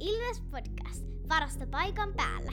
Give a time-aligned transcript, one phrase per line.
[0.00, 1.04] Ilves Podcast.
[1.28, 2.52] Parasta paikan päällä.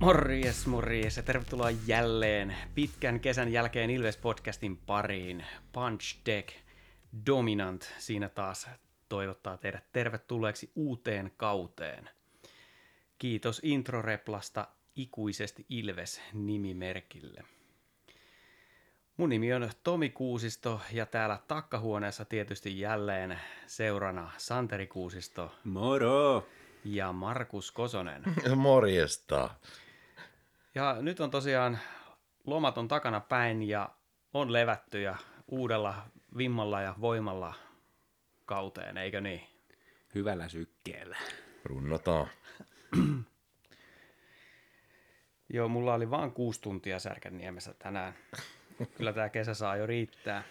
[0.00, 5.44] Morjes, morjes ja tervetuloa jälleen pitkän kesän jälkeen Ilves-podcastin pariin.
[5.72, 6.48] Punch Deck
[7.26, 8.68] Dominant siinä taas
[9.08, 12.10] toivottaa teidät tervetulleeksi uuteen kauteen.
[13.18, 17.44] Kiitos introreplasta ikuisesti Ilves-nimimerkille.
[19.16, 26.46] Mun nimi on Tomi Kuusisto ja täällä takkahuoneessa tietysti jälleen seurana Santeri Kuusisto Moro!
[26.84, 28.22] ja Markus Kosonen.
[28.56, 29.50] Morjesta.
[30.74, 31.78] Ja nyt on tosiaan
[32.46, 33.90] lomat on takana päin ja
[34.34, 35.16] on levätty ja
[35.48, 35.94] uudella
[36.36, 37.54] vimmalla ja voimalla
[38.48, 39.40] kauteen, eikö niin?
[40.14, 41.16] Hyvällä sykkeellä.
[41.64, 42.28] Runnotaan.
[45.54, 48.14] Joo, mulla oli vaan kuusi tuntia Särkänniemessä tänään.
[48.96, 50.42] Kyllä tämä kesä saa jo riittää.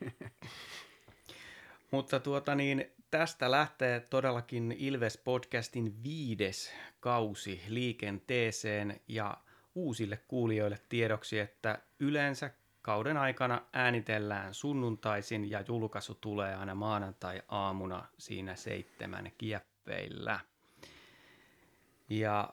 [1.90, 9.36] Mutta tuota niin, tästä lähtee todellakin Ilves-podcastin viides kausi liikenteeseen ja
[9.74, 12.50] uusille kuulijoille tiedoksi, että yleensä
[12.84, 20.40] kauden aikana äänitellään sunnuntaisin ja julkaisu tulee aina maanantai-aamuna siinä seitsemän kieppeillä.
[22.08, 22.50] Ja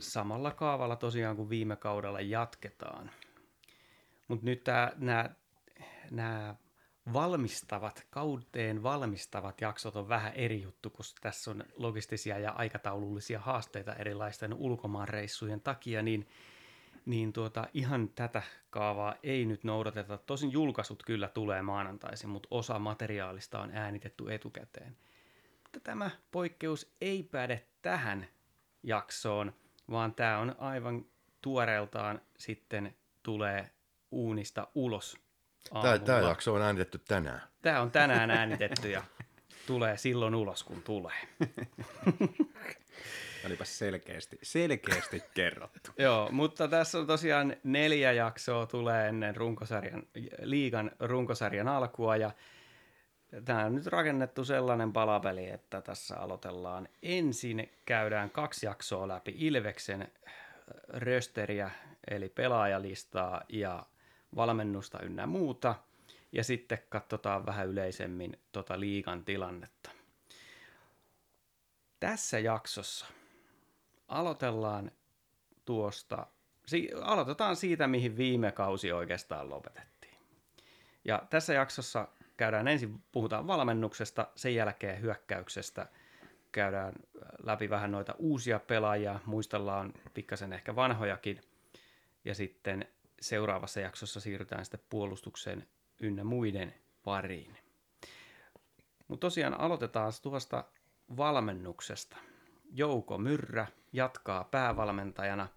[0.00, 3.10] samalla kaavalla tosiaan kuin viime kaudella jatketaan.
[4.28, 4.64] Mutta nyt
[6.10, 6.54] nämä
[7.12, 13.94] valmistavat, kauteen valmistavat jaksot on vähän eri juttu, koska tässä on logistisia ja aikataulullisia haasteita
[13.94, 16.28] erilaisten ulkomaanreissujen takia, niin,
[17.06, 20.18] niin tuota, ihan tätä kaavaa ei nyt noudateta.
[20.18, 24.96] Tosin julkaisut kyllä tulee maanantaisin, mutta osa materiaalista on äänitetty etukäteen.
[25.62, 28.26] Mutta tämä poikkeus ei päde tähän
[28.82, 29.52] jaksoon,
[29.90, 31.04] vaan tämä on aivan
[31.42, 33.70] tuoreeltaan sitten tulee
[34.10, 35.26] uunista ulos
[35.82, 37.42] Tämä, tämä jakso on äänitetty tänään.
[37.62, 39.02] Tämä on tänään äänitetty ja
[39.66, 41.14] tulee silloin ulos, kun tulee.
[43.46, 45.90] Olipa selkeästi, selkeästi kerrottu.
[45.98, 50.02] Joo, mutta tässä on tosiaan neljä jaksoa tulee ennen runkosarjan,
[50.42, 52.30] liigan runkosarjan alkua ja
[53.44, 56.88] tämä on nyt rakennettu sellainen palapeli, että tässä aloitellaan.
[57.02, 60.12] Ensin käydään kaksi jaksoa läpi Ilveksen
[60.88, 61.70] rösteriä,
[62.10, 63.86] eli pelaajalistaa ja
[64.36, 65.74] valmennusta ynnä muuta,
[66.32, 69.90] ja sitten katsotaan vähän yleisemmin tota liigan tilannetta.
[72.00, 73.06] Tässä jaksossa
[74.08, 74.90] aloitellaan
[75.64, 76.26] tuosta,
[76.66, 80.18] si, aloitetaan siitä, mihin viime kausi oikeastaan lopetettiin.
[81.04, 85.86] Ja tässä jaksossa käydään ensin, puhutaan valmennuksesta, sen jälkeen hyökkäyksestä,
[86.52, 86.92] käydään
[87.42, 91.40] läpi vähän noita uusia pelaajia, muistellaan pikkasen ehkä vanhojakin,
[92.24, 92.86] ja sitten
[93.20, 95.66] seuraavassa jaksossa siirrytään sitten puolustukseen
[96.00, 96.74] ynnä muiden
[97.04, 97.56] pariin.
[99.08, 100.64] Mutta tosiaan aloitetaan tuosta
[101.16, 102.16] valmennuksesta.
[102.72, 105.48] Jouko Myrrä jatkaa päävalmentajana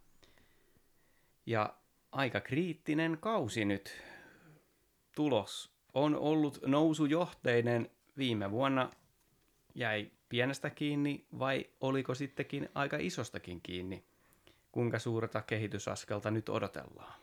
[1.45, 1.73] ja
[2.11, 4.03] aika kriittinen kausi nyt.
[5.15, 8.91] Tulos on ollut nousujohteinen viime vuonna.
[9.75, 14.03] Jäi pienestä kiinni vai oliko sittenkin aika isostakin kiinni?
[14.71, 17.19] Kuinka suurta kehitysaskelta nyt odotellaan?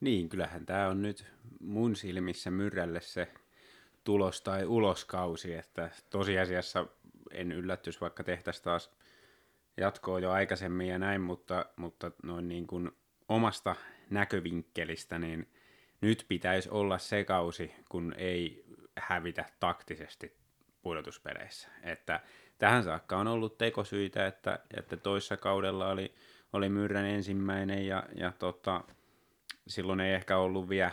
[0.00, 1.26] Niin, kyllähän tämä on nyt
[1.60, 3.32] mun silmissä myrrälle se
[4.04, 6.86] tulos- tai uloskausi, että tosiasiassa
[7.30, 8.90] en yllättyisi, vaikka tehtäisiin taas
[9.78, 12.90] jatkoa jo aikaisemmin ja näin, mutta, mutta noin niin kuin
[13.28, 13.76] omasta
[14.10, 15.48] näkövinkkelistä, niin
[16.00, 18.64] nyt pitäisi olla se kausi, kun ei
[18.98, 20.36] hävitä taktisesti
[20.82, 21.68] pudotuspeleissä.
[21.82, 22.20] Että
[22.58, 26.14] tähän saakka on ollut tekosyitä, että, että toissa kaudella oli,
[26.52, 28.84] oli Myrrän ensimmäinen ja, ja tota,
[29.66, 30.90] silloin ei ehkä ollut vielä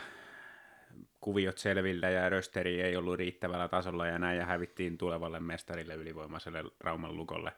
[1.20, 6.64] kuviot selvillä ja rösteri ei ollut riittävällä tasolla ja näin ja hävittiin tulevalle mestarille ylivoimaiselle
[6.80, 7.52] Rauman lukolle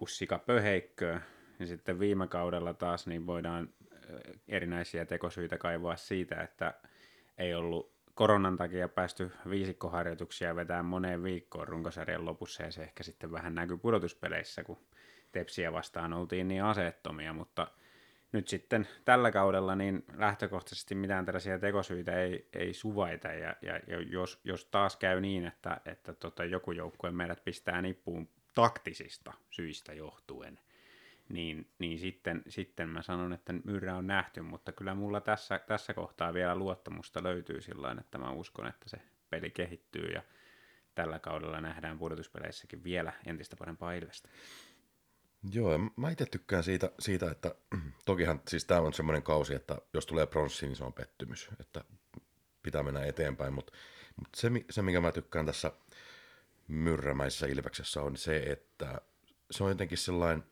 [0.00, 1.20] kussika pöheikköä.
[1.58, 3.68] Ja sitten viime kaudella taas niin voidaan
[4.48, 6.74] erinäisiä tekosyitä kaivaa siitä, että
[7.38, 13.32] ei ollut koronan takia päästy viisikkoharjoituksia vetää moneen viikkoon runkosarjan lopussa ja se ehkä sitten
[13.32, 14.78] vähän näkyy pudotuspeleissä, kun
[15.32, 17.66] Tepsiä vastaan oltiin niin aseettomia, mutta–
[18.32, 24.00] nyt sitten tällä kaudella niin lähtökohtaisesti mitään tällaisia tekosyitä ei, ei suvaita ja, ja, ja
[24.00, 29.92] jos, jos taas käy niin, että, että tota, joku joukkue meidät pistää nippuun taktisista syistä
[29.92, 30.58] johtuen,
[31.28, 35.94] niin, niin sitten, sitten mä sanon, että myrrä on nähty, mutta kyllä mulla tässä, tässä
[35.94, 38.98] kohtaa vielä luottamusta löytyy sillä että mä uskon, että se
[39.30, 40.22] peli kehittyy ja
[40.94, 44.28] tällä kaudella nähdään pudotuspeleissäkin vielä entistä parempaa Ilvestä.
[45.52, 47.54] Joo, mä itse tykkään siitä, siitä, että
[48.04, 51.84] tokihan siis tämä on semmoinen kausi, että jos tulee pronssi, niin se on pettymys, että
[52.62, 53.72] pitää mennä eteenpäin, mutta,
[54.16, 55.72] mutta se, se, mikä mä tykkään tässä
[56.70, 59.00] myrrämäisessä Ilveksessä on se, että
[59.50, 60.44] se on jotenkin sellainen,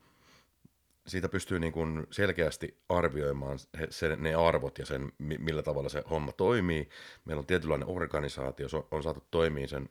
[1.07, 5.89] siitä pystyy niin kuin selkeästi arvioimaan he- se, ne arvot ja sen, mi- millä tavalla
[5.89, 6.89] se homma toimii.
[7.25, 9.89] Meillä on tietynlainen organisaatio, se on, on saatu toimii sen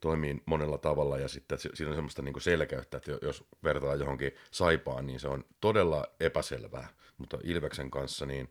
[0.00, 3.94] toimii monella tavalla ja sitten si- siinä on semmoista niin selkeyttä, että jo- jos vertaa
[3.94, 6.88] johonkin saipaan, niin se on todella epäselvää,
[7.18, 8.50] mutta Ilveksen kanssa niin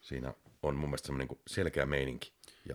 [0.00, 2.32] siinä on mun mielestä semmoinen niin selkeä meininki.
[2.68, 2.74] Ja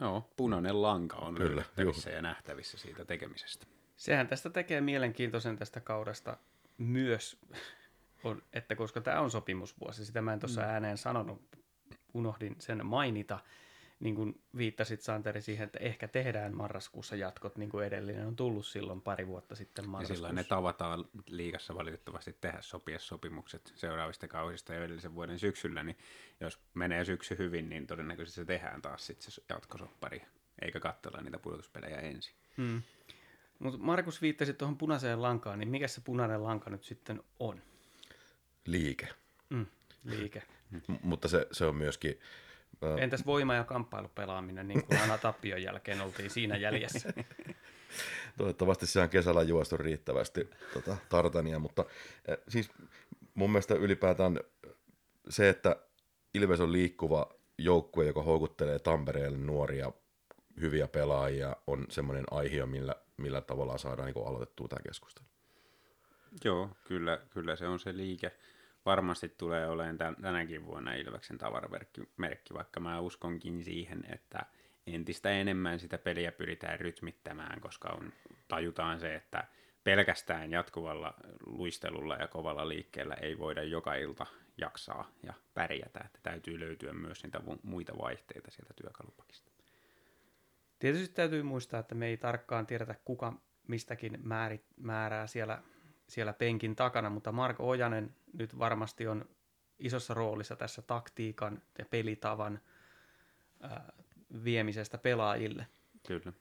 [0.00, 3.66] Joo, punainen lanka on Kyllä, löydettävissä ja nähtävissä siitä tekemisestä.
[3.96, 6.36] Sehän tästä tekee mielenkiintoisen tästä kaudesta
[6.78, 7.40] myös,
[8.24, 11.42] on, että koska tämä on sopimusvuosi, sitä mä en tuossa ääneen sanonut,
[12.14, 13.38] unohdin sen mainita,
[14.00, 18.66] niin kuin viittasit Santeri siihen, että ehkä tehdään marraskuussa jatkot, niin kuin edellinen on tullut
[18.66, 20.14] silloin pari vuotta sitten Ja marraskuussa.
[20.14, 25.98] silloin ne tavataan liigassa valitettavasti tehdä sopia sopimukset seuraavista kausista ja edellisen vuoden syksyllä, niin
[26.40, 30.22] jos menee syksy hyvin, niin todennäköisesti se tehdään taas sitten se jatkosoppari,
[30.62, 32.34] eikä katsella niitä pudotuspelejä ensin.
[32.56, 32.82] Hmm.
[33.58, 37.62] Mutta Markus viittasi tuohon punaiseen lankaan, niin mikä se punainen lanka nyt sitten on?
[38.66, 39.08] liike.
[39.50, 39.66] Mm,
[40.04, 40.42] liike.
[40.88, 42.20] M- mutta se, se on myöskin,
[42.84, 47.12] ää, Entäs voima- ja kamppailupelaaminen, niin kuin aina tappion jälkeen oltiin siinä jäljessä?
[48.38, 51.84] Toivottavasti se on kesällä juostu riittävästi tota, tartania, mutta
[52.30, 52.70] äh, siis
[53.34, 54.40] mun mielestä ylipäätään
[55.28, 55.76] se, että
[56.34, 59.92] Ilves on liikkuva joukkue, joka houkuttelee Tampereelle nuoria
[60.60, 65.26] hyviä pelaajia, on semmoinen aihe, millä, millä tavalla saadaan niin aloitettua tämä keskustelu.
[66.44, 68.32] Joo, kyllä, kyllä se on se liike.
[68.86, 74.46] Varmasti tulee olemaan tän, tänäkin vuonna Ilveksen tavaramerkki, merkki, vaikka mä uskonkin siihen, että
[74.86, 78.12] entistä enemmän sitä peliä pyritään rytmittämään, koska on,
[78.48, 79.44] tajutaan se, että
[79.84, 81.14] pelkästään jatkuvalla
[81.46, 84.26] luistelulla ja kovalla liikkeellä ei voida joka ilta
[84.56, 89.50] jaksaa ja pärjätä, että täytyy löytyä myös niitä mu- muita vaihteita sieltä työkalupakista.
[90.78, 93.32] Tietysti täytyy muistaa, että me ei tarkkaan tiedetä, kuka
[93.68, 95.62] mistäkin määrit, määrää siellä,
[96.08, 99.28] siellä penkin takana, mutta Marko Ojanen nyt varmasti on
[99.78, 102.60] isossa roolissa tässä taktiikan ja pelitavan
[103.60, 103.92] ää,
[104.44, 105.66] viemisestä pelaajille.
[106.06, 106.32] Kyllä.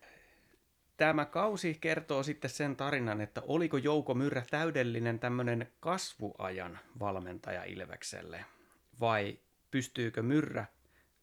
[0.97, 8.45] Tämä kausi kertoo sitten sen tarinan, että oliko Jouko Myrrä täydellinen tämmöinen kasvuajan valmentaja Ilvekselle,
[8.99, 9.39] vai
[9.71, 10.65] pystyykö Myrrä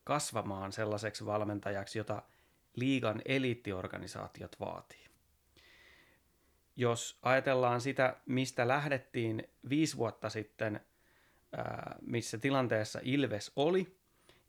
[0.04, 2.22] kasvamaan sellaiseksi valmentajaksi, jota
[2.76, 5.09] liigan eliittiorganisaatiot vaatii.
[6.76, 10.80] Jos ajatellaan sitä, mistä lähdettiin viisi vuotta sitten,
[12.00, 13.96] missä tilanteessa Ilves oli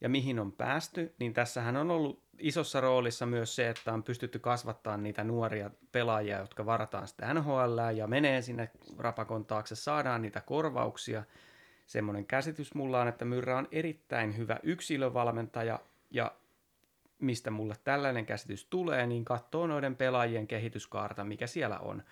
[0.00, 4.38] ja mihin on päästy, niin tässähän on ollut isossa roolissa myös se, että on pystytty
[4.38, 10.40] kasvattamaan niitä nuoria pelaajia, jotka varataan sitä NHL ja menee sinne rapakon taakse, saadaan niitä
[10.40, 11.24] korvauksia.
[11.86, 15.80] Semmoinen käsitys mulla on, että Myrrä on erittäin hyvä yksilövalmentaja
[16.10, 16.32] ja
[17.22, 22.02] mistä mulle tällainen käsitys tulee, niin katsoo noiden pelaajien kehityskaarta, mikä siellä on.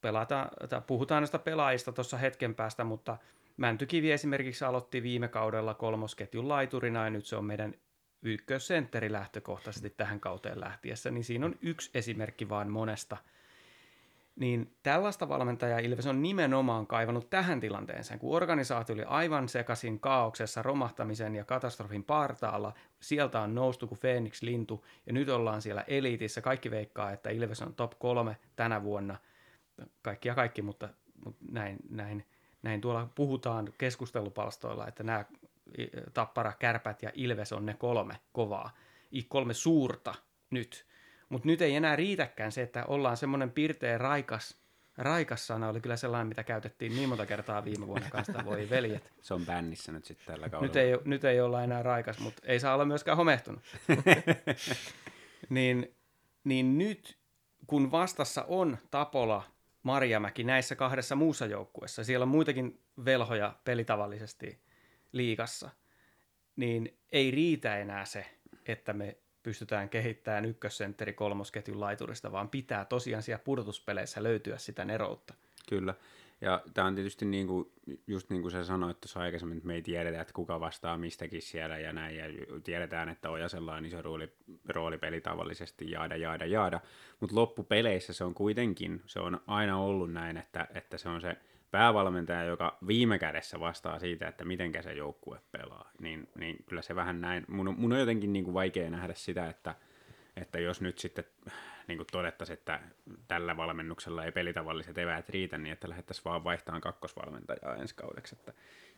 [0.00, 0.50] Pelata,
[0.86, 3.18] puhutaan näistä pelaajista tuossa hetken päästä, mutta
[3.56, 7.74] Mäntykivi esimerkiksi aloitti viime kaudella kolmosketjun laiturina ja nyt se on meidän
[8.22, 13.16] ykkössentteri lähtökohtaisesti tähän kauteen lähtiessä, niin siinä on yksi esimerkki vaan monesta.
[14.36, 20.62] Niin tällaista valmentajaa Ilves on nimenomaan kaivannut tähän tilanteeseen, kun organisaatio oli aivan sekaisin kaauksessa,
[20.62, 22.72] romahtamisen ja katastrofin partaalla.
[23.00, 26.40] Sieltä on noustu kuin Phoenix lintu ja nyt ollaan siellä eliitissä.
[26.40, 29.16] Kaikki veikkaa, että Ilves on top kolme tänä vuonna.
[30.02, 30.88] Kaikki ja kaikki, mutta,
[31.24, 32.26] mutta näin, näin,
[32.62, 35.24] näin tuolla puhutaan keskustelupalstoilla, että nämä
[36.14, 38.70] Tappara, Kärpät ja Ilves on ne kolme kovaa,
[39.28, 40.14] kolme suurta
[40.50, 40.91] nyt.
[41.32, 44.58] Mutta nyt ei enää riitäkään se, että ollaan semmoinen pirteä raikas,
[44.96, 49.12] raikas sana oli kyllä sellainen, mitä käytettiin niin monta kertaa viime vuonna kanssa, voi veljet.
[49.20, 50.66] Se on bännissä nyt sitten tällä kaudella.
[50.66, 53.62] Nyt ei, nyt ei olla enää raikas, mutta ei saa olla myöskään homehtunut.
[55.48, 55.94] niin,
[56.44, 57.18] niin nyt,
[57.66, 59.42] kun vastassa on Tapola,
[59.82, 64.60] Marjamäki näissä kahdessa muussa joukkueessa, siellä on muitakin velhoja pelitavallisesti
[65.12, 65.70] liikassa,
[66.56, 68.26] niin ei riitä enää se,
[68.66, 75.34] että me pystytään kehittämään ykkössentteri kolmosketjun laiturista, vaan pitää tosiaan siellä pudotuspeleissä löytyä sitä neroutta.
[75.68, 75.94] Kyllä.
[76.40, 77.72] Ja tämä on tietysti niin kuin,
[78.06, 81.42] just niin kuin sä sanoit tuossa aikaisemmin, että me ei tiedetä, että kuka vastaa mistäkin
[81.42, 82.24] siellä ja näin, ja
[82.64, 84.32] tiedetään, että Ojasella on iso rooli,
[84.68, 86.80] roolipeli tavallisesti, jaada, jaada, jaada,
[87.20, 91.36] mutta loppupeleissä se on kuitenkin, se on aina ollut näin, että, että se on se
[91.72, 96.96] päävalmentaja, joka viime kädessä vastaa siitä, että miten se joukkue pelaa, niin, niin kyllä se
[96.96, 99.74] vähän näin, mun on, mun on jotenkin niin kuin vaikea nähdä sitä, että,
[100.36, 101.24] että jos nyt sitten
[101.88, 102.80] niin kuin todettaisiin, että
[103.28, 108.36] tällä valmennuksella ei pelitavalliset eväät riitä, niin että lähdettäisiin vaan vaihtamaan kakkosvalmentajaa ensi kaudeksi.
[108.38, 108.52] Että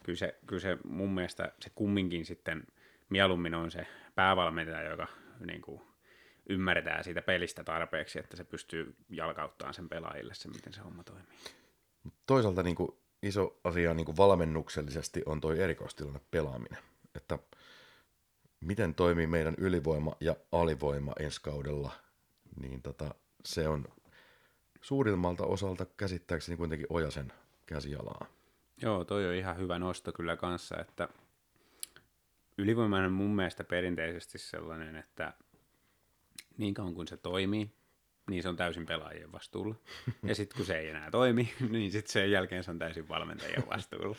[0.05, 2.65] kyllä, se, kyllä se mun mielestä se kumminkin sitten
[3.11, 5.07] mieluummin on se päävalmentaja, joka
[5.47, 5.83] niin kuin,
[6.49, 11.64] ymmärtää siitä pelistä tarpeeksi, että se pystyy jalkauttamaan sen pelaajille se, miten se homma toimii.
[12.27, 12.91] Toisaalta niin kuin
[13.23, 16.79] iso asia niin kuin valmennuksellisesti on toi erikoistilanne pelaaminen.
[17.15, 17.39] Että
[18.61, 21.93] miten toimii meidän ylivoima ja alivoima ensi kaudella,
[22.61, 23.85] niin tota, se on
[24.83, 27.33] suurimmalta osalta käsittääkseni kuitenkin Ojasen
[27.67, 28.27] käsialaa.
[28.83, 31.09] Joo, toi on ihan hyvä nosto kyllä kanssa, että
[32.59, 35.35] ylivoimainen mun mielestä perinteisesti sellainen, että
[36.59, 37.71] niin kauan kuin se toimii,
[38.31, 39.75] niin se on täysin pelaajien vastuulla.
[40.23, 43.69] Ja sitten kun se ei enää toimi, niin sitten sen jälkeen se on täysin valmentajien
[43.71, 44.17] vastuulla.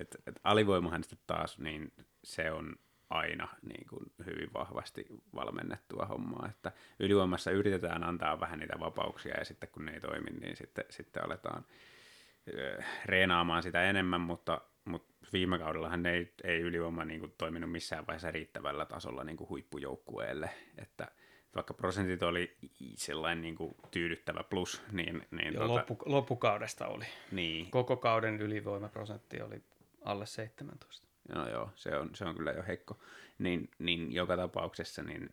[0.00, 1.92] Et, et alivoimahan sitten taas, niin
[2.24, 2.76] se on
[3.10, 9.44] aina niin kuin hyvin vahvasti valmennettua hommaa, että ylivoimassa yritetään antaa vähän niitä vapauksia ja
[9.44, 11.64] sitten kun ne ei toimi, niin sitten, sitten aletaan
[13.04, 18.30] reenaamaan sitä enemmän, mutta, mutta viime kaudellahan ei, ei ylivoima niin kuin toiminut missään vaiheessa
[18.30, 21.08] riittävällä tasolla niin kuin huippujoukkueelle, että
[21.54, 22.56] vaikka prosentit oli
[22.94, 25.26] sellainen niin kuin tyydyttävä plus, niin...
[25.30, 27.04] niin tuota, loppu, loppukaudesta oli.
[27.32, 27.70] Niin.
[27.70, 29.62] Koko kauden ylivoimaprosentti oli
[30.04, 31.08] alle 17.
[31.34, 32.98] No joo, se on, se on kyllä jo heikko.
[33.38, 35.30] Niin, niin joka tapauksessa niin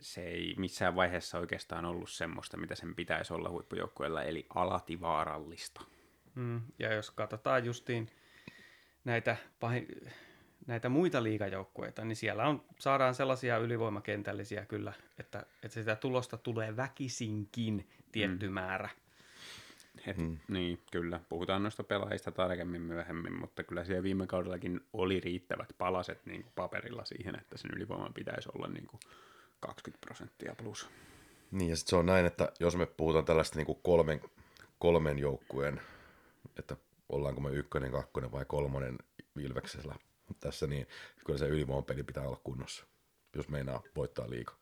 [0.00, 5.80] se ei missään vaiheessa oikeastaan ollut semmoista, mitä sen pitäisi olla huippujoukkueella, eli alati vaarallista.
[6.34, 8.10] Mm, ja jos katsotaan justiin
[9.04, 9.86] näitä, pahin,
[10.68, 16.76] näitä muita liigajoukkueita, niin siellä on, saadaan sellaisia ylivoimakentällisiä kyllä, että, että sitä tulosta tulee
[16.76, 18.54] väkisinkin tietty mm.
[18.54, 18.88] määrä.
[20.06, 20.38] Et, hmm.
[20.48, 21.20] Niin, kyllä.
[21.28, 26.52] Puhutaan noista pelaajista tarkemmin myöhemmin, mutta kyllä siellä viime kaudellakin oli riittävät palaset niin kuin
[26.54, 29.00] paperilla siihen, että sen ylivoiman pitäisi olla niin kuin
[29.60, 30.88] 20 prosenttia plus.
[31.50, 34.20] Niin, ja sitten se on näin, että jos me puhutaan tällaista niin kuin kolmen,
[34.78, 35.80] kolmen joukkueen,
[36.58, 36.76] että
[37.08, 38.98] ollaanko me ykkönen, kakkonen vai kolmonen
[39.38, 39.94] Ilveksellä
[40.40, 40.86] tässä, niin
[41.24, 42.86] kyllä se ylivoimapeli pitää olla kunnossa,
[43.36, 44.56] jos meinaa voittaa liikaa.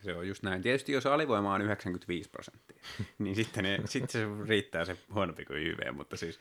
[0.00, 0.62] Se on just näin.
[0.62, 2.82] Tietysti jos alivoima on 95 prosenttia,
[3.18, 6.40] niin sitten, ne, sitten se riittää se huonompi kuin YV, mutta siis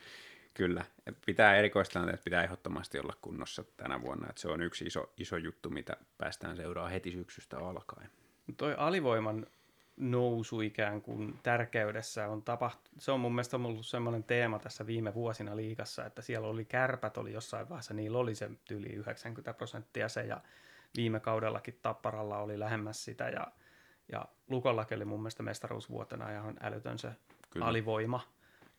[0.54, 0.86] kyllä,
[1.26, 5.70] pitää erikoistilanteet pitää ehdottomasti olla kunnossa tänä vuonna, että se on yksi iso, iso juttu,
[5.70, 8.10] mitä päästään seuraa heti syksystä alkaen.
[8.58, 9.46] Toi alivoiman
[9.98, 15.14] nousu ikään kuin tärkeydessä on tapahtunut, se on mun mielestä ollut semmoinen teema tässä viime
[15.14, 20.10] vuosina liikassa, että siellä oli kärpät, oli jossain vaiheessa, niillä oli se yli 90 prosenttia
[20.10, 20.42] se, ja
[20.98, 23.48] viime kaudellakin Tapparalla oli lähemmäs sitä ja,
[24.12, 27.12] ja Lukollakin oli mun mielestä mestaruusvuotena ihan älytön se
[27.50, 27.66] Kyllä.
[27.66, 28.22] alivoima.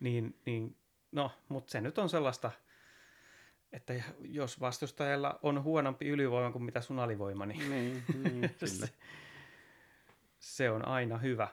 [0.00, 0.76] Niin, niin,
[1.12, 2.50] no, mutta se nyt on sellaista,
[3.73, 8.50] että jos vastustajalla on huonompi ylivoima kuin mitä sun alivoima, niin, niin, niin
[10.45, 11.49] se on aina hyvä.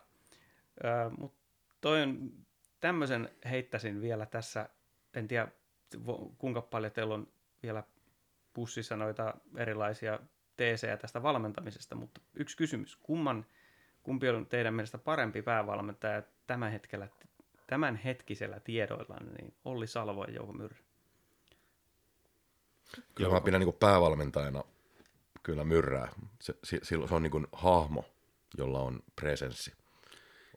[1.18, 1.38] Mutta
[1.82, 2.32] toi on,
[2.80, 4.70] tämmöisen heittäisin vielä tässä,
[5.14, 5.48] en tiedä
[6.38, 7.28] kuinka paljon teillä on
[7.64, 7.84] vielä
[8.54, 10.20] pussissa noita erilaisia
[10.58, 12.96] teesejä tästä valmentamisesta, mutta yksi kysymys.
[12.96, 13.46] Kumman,
[14.04, 17.08] kumpi on teidän mielestä parempi päävalmentaja tämän, hetkellä,
[17.68, 20.78] tämän hetkisellä tiedoilla, niin Olli Salvo ja Jouko Myrrä?
[23.16, 24.64] Kyllä mä pidän niin päävalmentajana
[25.44, 26.08] kyllä Myrrää.
[26.42, 28.06] Se, se, se on niin hahmo,
[28.58, 29.74] jolla on presenssi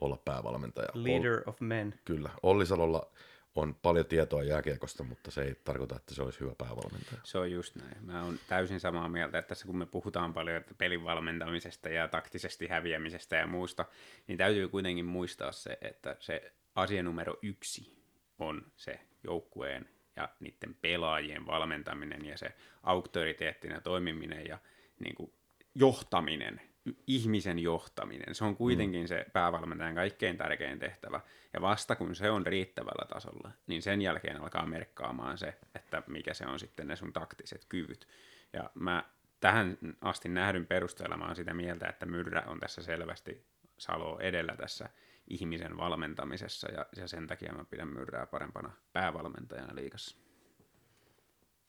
[0.01, 0.89] olla päävalmentaja.
[0.95, 1.95] Leader of men.
[2.05, 2.31] Kyllä.
[2.43, 3.11] Olli Salolla
[3.55, 7.21] on paljon tietoa jääkiekosta, mutta se ei tarkoita, että se olisi hyvä päävalmentaja.
[7.25, 8.07] Se on just näin.
[8.07, 12.67] Mä oon täysin samaa mieltä, että tässä kun me puhutaan paljon pelin valmentamisesta ja taktisesti
[12.69, 13.85] häviämisestä ja muusta,
[14.27, 18.05] niin täytyy kuitenkin muistaa se, että se asia numero yksi
[18.39, 24.59] on se joukkueen ja niiden pelaajien valmentaminen ja se auktoriteettina toimiminen ja
[25.01, 25.33] niin kuin
[25.75, 26.61] johtaminen
[27.07, 28.35] ihmisen johtaminen.
[28.35, 29.07] Se on kuitenkin mm.
[29.07, 31.21] se päävalmentajan kaikkein tärkein tehtävä.
[31.53, 36.35] Ja vasta kun se on riittävällä tasolla, niin sen jälkeen alkaa merkkaamaan se, että mikä
[36.35, 38.09] se on sitten ne sun taktiset kyvyt.
[38.53, 39.05] Ja mä
[39.41, 43.47] tähän asti nähdyn perusteella mä oon sitä mieltä, että Myrrä on tässä selvästi
[43.79, 44.89] Salo edellä tässä
[45.29, 50.17] ihmisen valmentamisessa, ja, ja sen takia mä pidän Myrrää parempana päävalmentajana liikassa.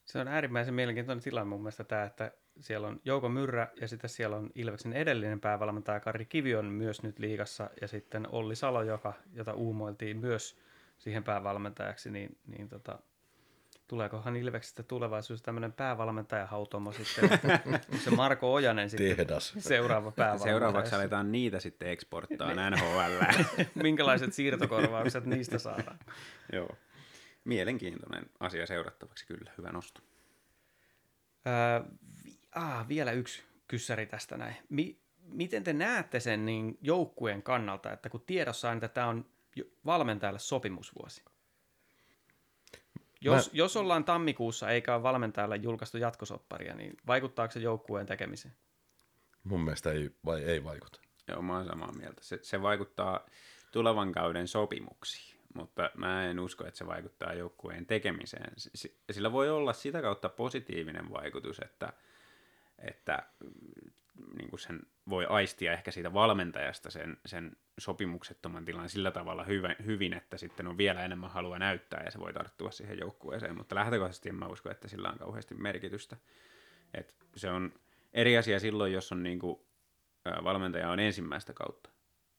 [0.05, 4.09] Se on äärimmäisen mielenkiintoinen tilanne mun mielestä tämä, että siellä on Jouko Myrrä ja sitten
[4.09, 8.83] siellä on Ilveksen edellinen päävalmentaja Kari Kivi on myös nyt liigassa ja sitten Olli Salo,
[8.83, 10.57] joka, jota uumoiltiin myös
[10.97, 12.99] siihen päävalmentajaksi, niin, niin tota,
[13.87, 17.39] tuleekohan Ilveksestä tulevaisuudessa tämmöinen päävalmentajahautomo sitten,
[18.03, 19.53] se Marko Ojanen sitten Tehdas.
[19.57, 20.51] seuraava päävalmentaja.
[20.53, 23.41] Seuraavaksi aletaan niitä sitten eksporttaa NHL.
[23.83, 25.99] Minkälaiset siirtokorvaukset niistä saadaan?
[26.53, 26.77] Joo.
[27.43, 30.01] Mielenkiintoinen asia seurattavaksi kyllä, hyvä nosto.
[31.47, 31.89] Öö,
[32.55, 34.55] ah, vielä yksi kyssäri tästä näin.
[34.69, 39.25] Mi, miten te näette sen niin joukkueen kannalta, että kun tiedossa on, että tämä on
[39.85, 41.23] valmentajalle sopimusvuosi?
[43.21, 48.55] Jos, Mä- jos ollaan tammikuussa eikä ole valmentajalle julkaistu jatkosopparia, niin vaikuttaako se joukkueen tekemiseen?
[49.43, 50.99] Mun mielestä ei, vai, ei vaikuta.
[51.27, 52.23] Joo, mä oon samaa mieltä.
[52.23, 53.25] Se, se vaikuttaa
[53.71, 58.53] tulevan kauden sopimuksiin, mutta mä en usko, että se vaikuttaa joukkueen tekemiseen.
[59.11, 61.93] Sillä voi olla sitä kautta positiivinen vaikutus, että,
[62.79, 64.79] että mm, niin kuin sen
[65.09, 70.67] voi aistia ehkä siitä valmentajasta sen, sen sopimuksettoman tilan sillä tavalla hyvä, hyvin, että sitten
[70.67, 74.47] on vielä enemmän halua näyttää ja se voi tarttua siihen joukkueeseen, mutta lähtökohtaisesti en mä
[74.47, 76.17] usko, että sillä on kauheasti merkitystä.
[76.93, 77.73] Et se on
[78.13, 79.59] eri asia silloin, jos on niin kuin,
[80.43, 81.89] valmentaja on ensimmäistä kautta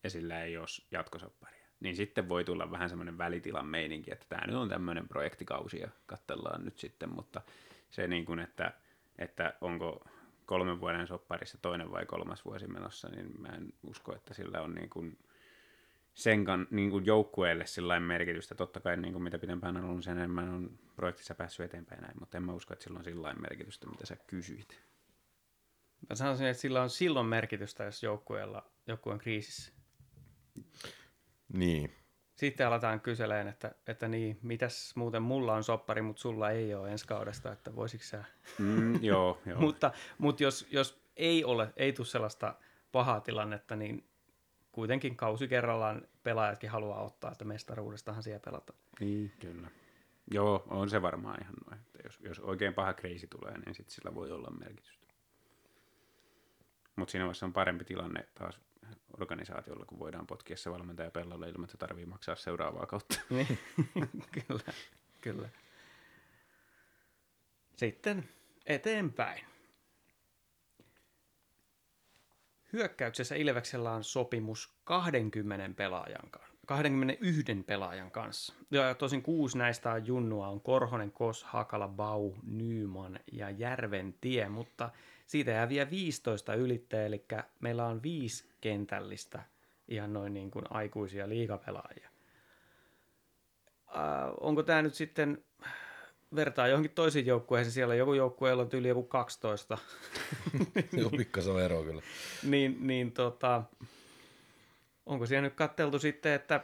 [0.05, 1.67] ja sillä ei ole jatkosopparia.
[1.81, 5.89] Niin sitten voi tulla vähän semmoinen välitilan meininki, että tämä nyt on tämmöinen projektikausi ja
[6.07, 7.43] katsellaan nyt sitten, mutta
[7.91, 8.73] se niin kuin, että,
[9.19, 10.05] että onko
[10.47, 14.75] kolmen vuoden sopparissa toinen vai kolmas vuosi menossa, niin mä en usko, että sillä on
[14.75, 15.19] niin kuin
[16.15, 18.55] sen kan, niin kuin joukkueelle sillä merkitystä.
[18.55, 22.15] Totta kai niin kuin mitä pidempään on ollut, sen enemmän on projektissa päässyt eteenpäin näin,
[22.21, 24.81] mutta en mä usko, että sillä on sillä merkitystä, mitä sä kysyit.
[26.09, 29.73] Mä sanoisin, että sillä on silloin merkitystä, jos joukkueella joku on kriisissä.
[31.53, 31.93] Niin,
[32.37, 36.93] Sitten aletaan kyseleen, että, että niin, mitäs muuten mulla on soppari, mutta sulla ei ole
[36.93, 38.25] ensi kaudesta, että voisitko sä...
[38.59, 39.61] Mm, joo, joo.
[39.61, 42.55] mutta mutta jos, jos ei ole, ei tule sellaista
[42.93, 44.05] pahaa tilannetta, niin
[44.73, 48.79] kuitenkin kausi kerrallaan pelaajatkin haluaa ottaa, että mestaruudestahan siellä pelataan.
[49.01, 49.69] Niin, kyllä.
[50.31, 51.81] Joo, on se varmaan ihan noin.
[51.81, 55.07] Että jos, jos oikein paha kriisi tulee, niin sit sillä voi olla merkitystä.
[56.97, 58.61] Mutta siinä vaiheessa on parempi tilanne taas
[59.21, 63.21] organisaatiolla, kun voidaan potkia se valmentaja pellalle ilman, että tarvii maksaa seuraavaa kautta.
[63.31, 63.59] Niin,
[64.49, 64.73] kyllä,
[65.21, 65.49] kyllä.
[67.77, 68.29] Sitten
[68.67, 69.45] eteenpäin.
[72.73, 76.57] Hyökkäyksessä Ilveksellä on sopimus 20 pelaajan kanssa.
[76.67, 78.55] 21 pelaajan kanssa.
[78.71, 84.91] Ja tosin kuusi näistä on junnua, on Korhonen, Kos, Hakala, Bau, Nyyman ja Järventie, mutta
[85.27, 87.25] siitä jää vielä 15 ylittäjä, eli
[87.61, 89.43] meillä on viisi kentällistä
[89.89, 92.11] ihan noin niin kuin aikuisia liigapelaajia
[93.89, 94.03] äh,
[94.41, 95.45] onko tämä nyt sitten,
[96.35, 99.79] vertaa johonkin toisiin joukkueisiin, siellä joku joukkueella on yli joku 12,
[100.93, 102.03] joo, pikkasen ero kyllä.
[102.43, 103.63] niin, niin tota,
[105.07, 106.61] onko siellä nyt katteltu sitten, että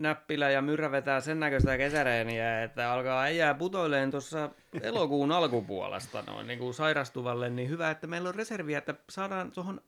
[0.00, 4.50] Näppilä ja Myrrä vetää sen näköistä kesäreeniä, että alkaa äijää putoileen tuossa
[4.82, 9.80] elokuun alkupuolesta noin niin kuin sairastuvalle, niin hyvä, että meillä on reserviä, että saadaan tuohon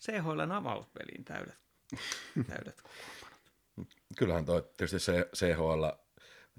[0.00, 1.58] CHLn avauspeliin täydet,
[2.48, 2.82] täydet
[4.16, 5.84] Kyllähän toi, tietysti se CHL,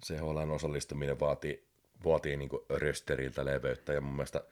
[0.06, 1.68] CHLn osallistuminen vaatii,
[2.06, 4.44] vaatii niin rösteriltä leveyttä ja mun mielestä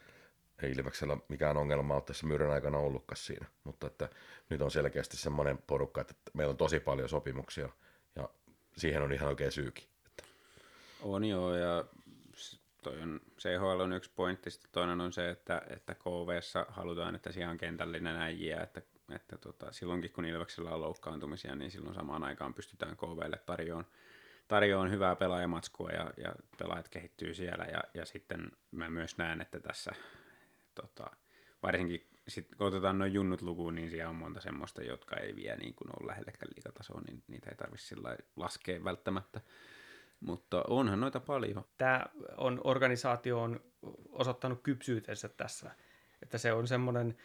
[0.62, 4.10] ei Ilveksellä mikään ongelma ole tässä myyrän aikana ollutkaan siinä, mutta että
[4.50, 7.70] nyt on selkeästi semmoinen porukka, että meillä on tosi paljon sopimuksia
[8.78, 9.84] siihen on ihan oikein syykin.
[10.06, 10.24] Että
[11.02, 11.86] On joo, ja
[12.84, 17.32] toi on, CHL on yksi pointti, sitten toinen on se, että, että KVssa halutaan, että
[17.32, 18.82] siellä on kentällinen äijä, että,
[19.16, 23.88] että tota, silloinkin kun Ilveksellä on loukkaantumisia, niin silloin samaan aikaan pystytään KVlle tarjoamaan
[24.48, 29.60] tarjoamaan hyvää pelaajamatskua ja, ja pelaajat kehittyy siellä ja, ja sitten mä myös näen, että
[29.60, 29.92] tässä
[30.76, 31.12] tota,
[31.64, 35.56] varsinkin sit, kun otetaan noin junnut lukuun, niin siellä on monta semmoista, jotka ei vie
[35.56, 37.96] niin kuin ole lähellekään liikatasoa, niin niitä ei tarvitse
[38.36, 39.42] laskea välttämättä.
[40.20, 41.66] Mutta onhan noita paljon.
[41.78, 42.06] tämä
[42.38, 43.60] on, organisaatio on
[44.10, 45.72] osoittanut kypsyytensä tässä,
[46.22, 47.18] että se on semmoinen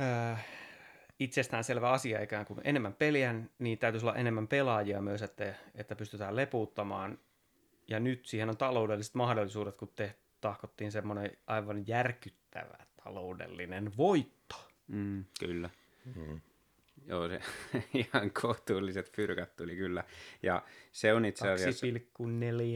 [0.00, 0.46] äh,
[1.18, 6.36] itsestäänselvä asia ikään kuin enemmän peliä, niin täytyisi olla enemmän pelaajia myös, että, että pystytään
[6.36, 7.18] lepuuttamaan.
[7.88, 14.68] Ja nyt siihen on taloudelliset mahdollisuudet, kun te tahkottiin semmoinen aivan järkyttävä taloudellinen voitto.
[14.88, 15.70] Mm, kyllä.
[16.16, 16.40] Mm.
[17.06, 17.40] Joo, se
[17.94, 20.04] ihan kohtuulliset fyrkat tuli kyllä.
[20.42, 21.86] Ja se on itse asiassa...
[21.86, 21.92] 2,4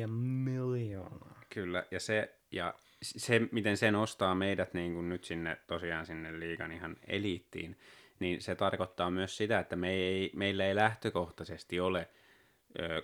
[0.07, 1.41] miljoonaa.
[1.55, 6.41] Kyllä, ja se, ja se, miten se nostaa meidät niin kuin nyt sinne tosiaan sinne
[6.41, 7.79] liigan ihan eliittiin,
[8.19, 12.09] niin se tarkoittaa myös sitä, että me ei, meillä ei lähtökohtaisesti ole,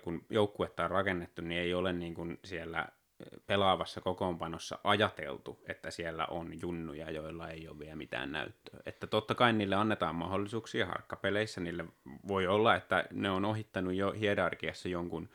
[0.03, 2.89] kun joukkuetta on rakennettu, niin ei ole niin kuin siellä
[3.47, 8.81] pelaavassa kokoonpanossa ajateltu, että siellä on junnuja, joilla ei ole vielä mitään näyttöä.
[8.87, 11.85] Että totta kai niille annetaan mahdollisuuksia harkkapeleissä, niille
[12.29, 15.29] voi olla, että ne on ohittanut jo hierarkiassa jonkun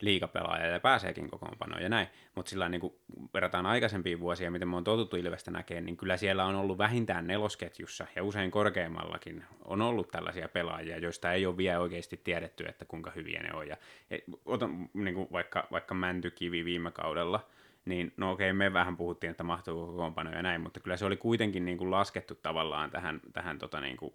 [0.00, 2.08] liikapelaaja ja pääseekin kokoonpanoon ja näin.
[2.34, 2.94] Mutta sillä niin kun
[3.34, 7.26] verrataan aikaisempiin vuosia, miten me on totuttu Ilvestä näkemään, niin kyllä siellä on ollut vähintään
[7.26, 12.84] nelosketjussa ja usein korkeammallakin on ollut tällaisia pelaajia, joista ei ole vielä oikeasti tiedetty, että
[12.84, 13.68] kuinka hyviä ne on.
[13.68, 13.76] Ja,
[14.10, 17.46] et, otan niin kuin vaikka, vaikka Mäntykivi viime kaudella,
[17.84, 21.16] niin no okei, me vähän puhuttiin, että mahtuuko kokoonpano ja näin, mutta kyllä se oli
[21.16, 24.14] kuitenkin niin kuin laskettu tavallaan tähän, tähän tota niin kuin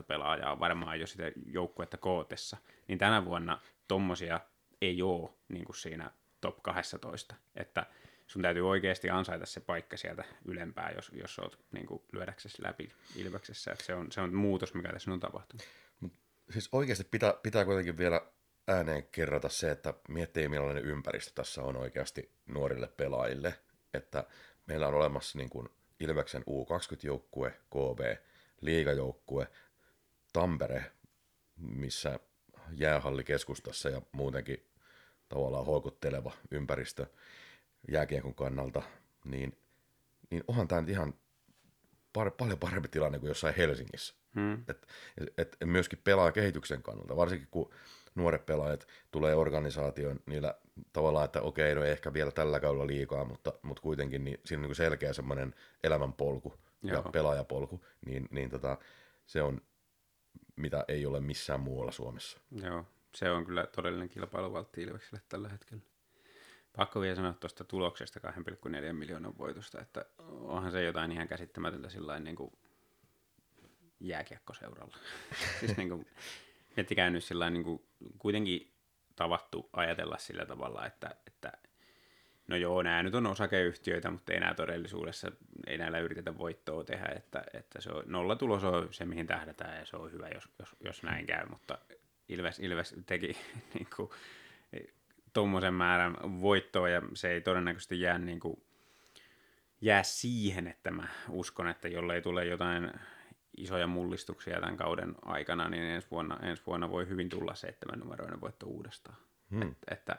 [0.00, 2.56] 12-13 pelaajaa varmaan jo sitä joukkuetta kootessa,
[2.88, 4.40] niin tänä vuonna tommosia
[4.80, 7.86] ei ole niin kuin siinä top 12, että
[8.26, 12.92] sun täytyy oikeasti ansaita se paikka sieltä ylempää, jos, jos oot niin kuin lyödäksesi läpi
[13.16, 15.66] Ilveksessä, että se on, se on muutos, mikä tässä on tapahtunut.
[16.50, 18.20] Siis oikeasti pitää, pitää kuitenkin vielä
[18.68, 23.54] ääneen kerrata se, että miettii millainen ympäristö tässä on oikeasti nuorille pelaajille,
[23.94, 24.24] että
[24.66, 25.68] meillä on olemassa niin kuin
[26.00, 28.16] Ilveksen U20-joukkue, KV,
[28.60, 29.48] liigajoukkue,
[30.32, 30.92] Tampere,
[31.56, 32.20] missä
[32.76, 34.66] jäähallikeskustassa ja muutenkin
[35.28, 37.06] tavallaan houkutteleva ympäristö
[37.88, 38.82] jääkiekon kannalta,
[39.24, 39.58] niin,
[40.30, 41.14] niin onhan tämä nyt ihan
[42.12, 44.14] par, paljon parempi tilanne kuin jossain Helsingissä.
[44.34, 44.64] Hmm.
[44.68, 44.86] Et,
[45.18, 47.70] et, et myöskin pelaa kehityksen kannalta, varsinkin kun
[48.14, 50.54] nuoret pelaajat tulee organisaatioon niillä
[50.92, 54.62] tavallaan, että okei, no ei ehkä vielä tällä kaudella liikaa, mutta, mutta kuitenkin niin siinä
[54.62, 55.54] on niin selkeä semmoinen
[55.84, 56.96] elämänpolku Joo.
[56.96, 58.78] ja pelaajapolku, niin, niin tota,
[59.26, 59.60] se on
[60.56, 62.40] mitä ei ole missään muualla Suomessa.
[62.50, 65.82] Joo, se on kyllä todellinen kilpailuvaltti Ilvekselle tällä hetkellä.
[66.76, 72.18] Pakko vielä sanoa tuosta tuloksesta 2,4 miljoonan voitosta, että onhan se jotain ihan käsittämätöntä sillä
[72.18, 72.52] niin kuin
[74.00, 74.96] jääkiekkoseuralla.
[75.60, 76.06] siis niin kuin,
[76.76, 77.82] miettikää nyt sillä niin kuin,
[78.18, 78.72] kuitenkin
[79.16, 81.52] tavattu ajatella sillä tavalla, että, että
[82.52, 85.32] no joo, nämä nyt on osakeyhtiöitä, mutta ei nämä todellisuudessa,
[85.66, 89.86] ei näillä yritetä voittoa tehdä, että, että se on, nollatulos on se, mihin tähdätään, ja
[89.86, 91.78] se on hyvä, jos, jos, jos näin käy, mutta
[92.28, 93.36] Ilves, Ilves teki
[93.74, 94.10] niin kuin,
[95.32, 98.62] tuommoisen määrän voittoa, ja se ei todennäköisesti jää, niin kuin,
[99.80, 102.92] jää siihen, että mä uskon, että jollei tule jotain
[103.56, 108.40] isoja mullistuksia tämän kauden aikana, niin ensi vuonna, ensi vuonna voi hyvin tulla seitsemän numeroinen
[108.40, 109.16] voitto uudestaan.
[109.50, 109.62] Hmm.
[109.62, 110.16] Et, että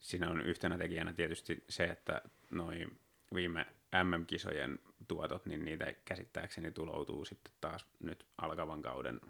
[0.00, 3.00] siinä on yhtenä tekijänä tietysti se, että noin
[3.34, 3.66] viime
[4.04, 9.20] MM-kisojen tuotot, niin niitä käsittääkseni tuloutuu sitten taas nyt alkavan kauden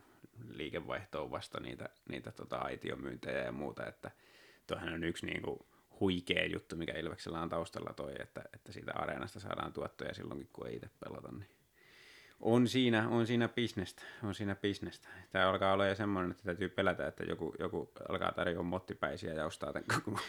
[0.48, 4.10] liikevaihtoon vasta niitä, niitä tota aitiomyyntejä ja muuta, että
[4.66, 5.58] toihan on yksi niin kuin
[6.00, 10.66] huikea juttu, mikä Ilveksellä on taustalla toi, että, että siitä areenasta saadaan tuottoja silloinkin, kun
[10.66, 11.48] ei itse pelata, niin
[12.40, 15.08] on siinä, on siinä bisnestä, on siinä bisnestä.
[15.30, 19.46] Tämä alkaa olla jo semmoinen, että täytyy pelätä, että joku, joku alkaa tarjoa mottipäisiä ja
[19.46, 20.20] ostaa tämän koko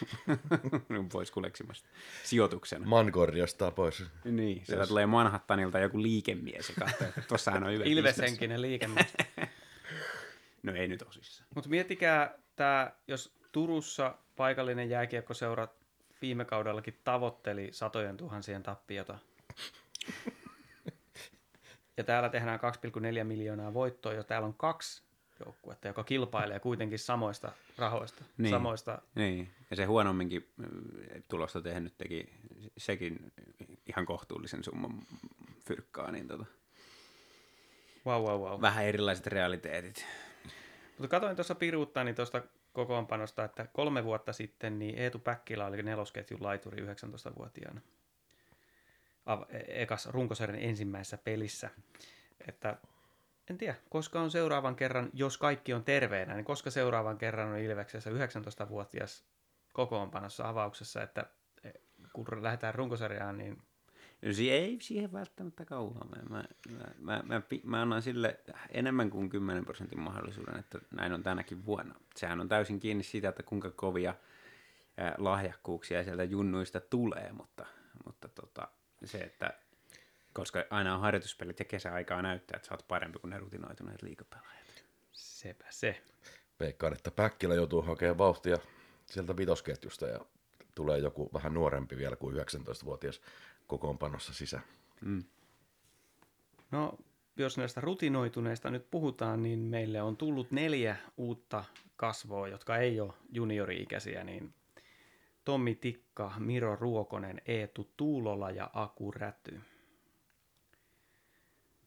[1.12, 1.88] pois kuleksimasta
[2.24, 2.86] sijoituksena.
[2.86, 4.04] Mankori ostaa pois.
[4.24, 9.14] Niin, sieltä tulee Manhattanilta joku liikemies ja katsoo, että tuossahan on hyvä Ilveshenkinen liikemies.
[10.62, 11.44] no ei nyt osissa.
[11.54, 15.68] Mutta miettikää tämä, jos Turussa paikallinen jääkiekkoseura
[16.22, 19.18] viime kaudellakin tavoitteli satojen tuhansien tappiota.
[22.00, 22.60] Ja täällä tehdään
[23.18, 25.02] 2,4 miljoonaa voittoa, jo täällä on kaksi
[25.46, 28.24] joukkuetta, joka kilpailee kuitenkin samoista rahoista.
[28.38, 29.02] Niin, samoista...
[29.14, 29.50] niin.
[29.70, 32.32] ja se huonomminkin äh, tulosta tehnyt teki
[32.76, 33.32] sekin
[33.86, 35.02] ihan kohtuullisen summan
[35.66, 36.44] fyrkkaa, niin tota,
[38.06, 38.60] wow, wow, wow.
[38.60, 40.06] vähän erilaiset realiteetit.
[40.98, 46.42] Mutta katsoin tuossa piruuttani tuosta kokoonpanosta, että kolme vuotta sitten niin Eetu Päkkilä oli nelosketjun
[46.42, 47.80] laituri 19-vuotiaana
[49.68, 51.70] ekas runkosarjan ensimmäisessä pelissä.
[52.48, 52.76] Että
[53.50, 57.58] en tiedä, koska on seuraavan kerran, jos kaikki on terveenä, niin koska seuraavan kerran on
[57.58, 59.24] Ilveksessä 19-vuotias
[59.72, 61.26] kokoonpanossa avauksessa, että
[61.64, 61.70] e,
[62.12, 63.62] kun lähdetään runkosarjaan, niin...
[64.22, 66.08] No se ei siihen välttämättä kauan.
[66.10, 66.44] Mä, mä,
[66.98, 68.40] mä, mä, mä annan sille
[68.70, 71.94] enemmän kuin 10 prosentin mahdollisuuden, että näin on tänäkin vuonna.
[72.16, 74.14] Sehän on täysin kiinni siitä, että kuinka kovia
[75.18, 77.66] lahjakkuuksia sieltä junnuista tulee, mutta,
[78.06, 78.68] mutta tota,
[79.06, 79.54] se, että
[80.32, 84.84] koska aina on harjoituspelit ja kesäaikaa näyttää, että sä oot parempi kuin ne rutinoituneet liikapelaajat.
[85.12, 86.02] Sepä se.
[86.60, 88.58] Veikkaan, että Päkkilä joutuu hakemaan vauhtia
[89.06, 90.20] sieltä vitosketjusta ja
[90.74, 93.20] tulee joku vähän nuorempi vielä kuin 19-vuotias
[93.66, 94.64] kokoonpanossa sisään.
[95.00, 95.24] Mm.
[96.70, 96.98] No,
[97.36, 101.64] jos näistä rutinoituneista nyt puhutaan, niin meille on tullut neljä uutta
[101.96, 104.54] kasvoa, jotka ei ole juniori-ikäisiä, niin
[105.44, 109.60] Tommi Tikka, Miro Ruokonen, Eetu Tuulola ja Aku Räty.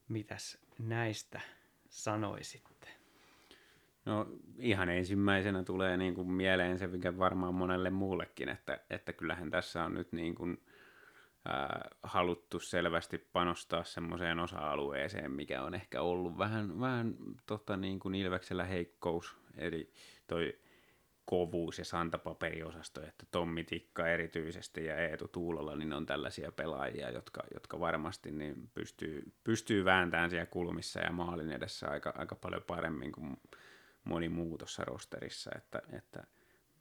[0.08, 1.42] Mitäs näistä
[1.90, 2.88] sanoisitte?
[4.06, 9.52] No ihan ensimmäisenä tulee niin kuin mieleen se, mikä varmaan monelle muullekin, että, että kyllähän
[9.52, 10.58] tässä on nyt niin kuin,
[11.46, 18.16] ää, haluttu selvästi panostaa semmoiseen osa-alueeseen, mikä on ehkä ollut vähän, vähän tota, niin kuin
[18.16, 19.92] Ilveksellä heikkous, eli
[20.28, 20.60] toi
[21.26, 27.44] kovuus ja santapaperiosasto, että Tommi Tikka erityisesti ja Eetu Tuulola, niin on tällaisia pelaajia, jotka,
[27.54, 33.12] jotka varmasti niin pystyy, pystyy vääntämään siellä kulmissa ja maalin edessä aika, aika paljon paremmin
[33.12, 33.38] kuin
[34.04, 36.24] moni muu tuossa rosterissa, että, että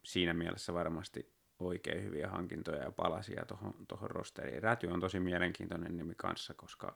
[0.03, 4.63] siinä mielessä varmasti oikein hyviä hankintoja ja palasia tuohon tohon rosteriin.
[4.63, 6.95] Räty on tosi mielenkiintoinen nimi kanssa, koska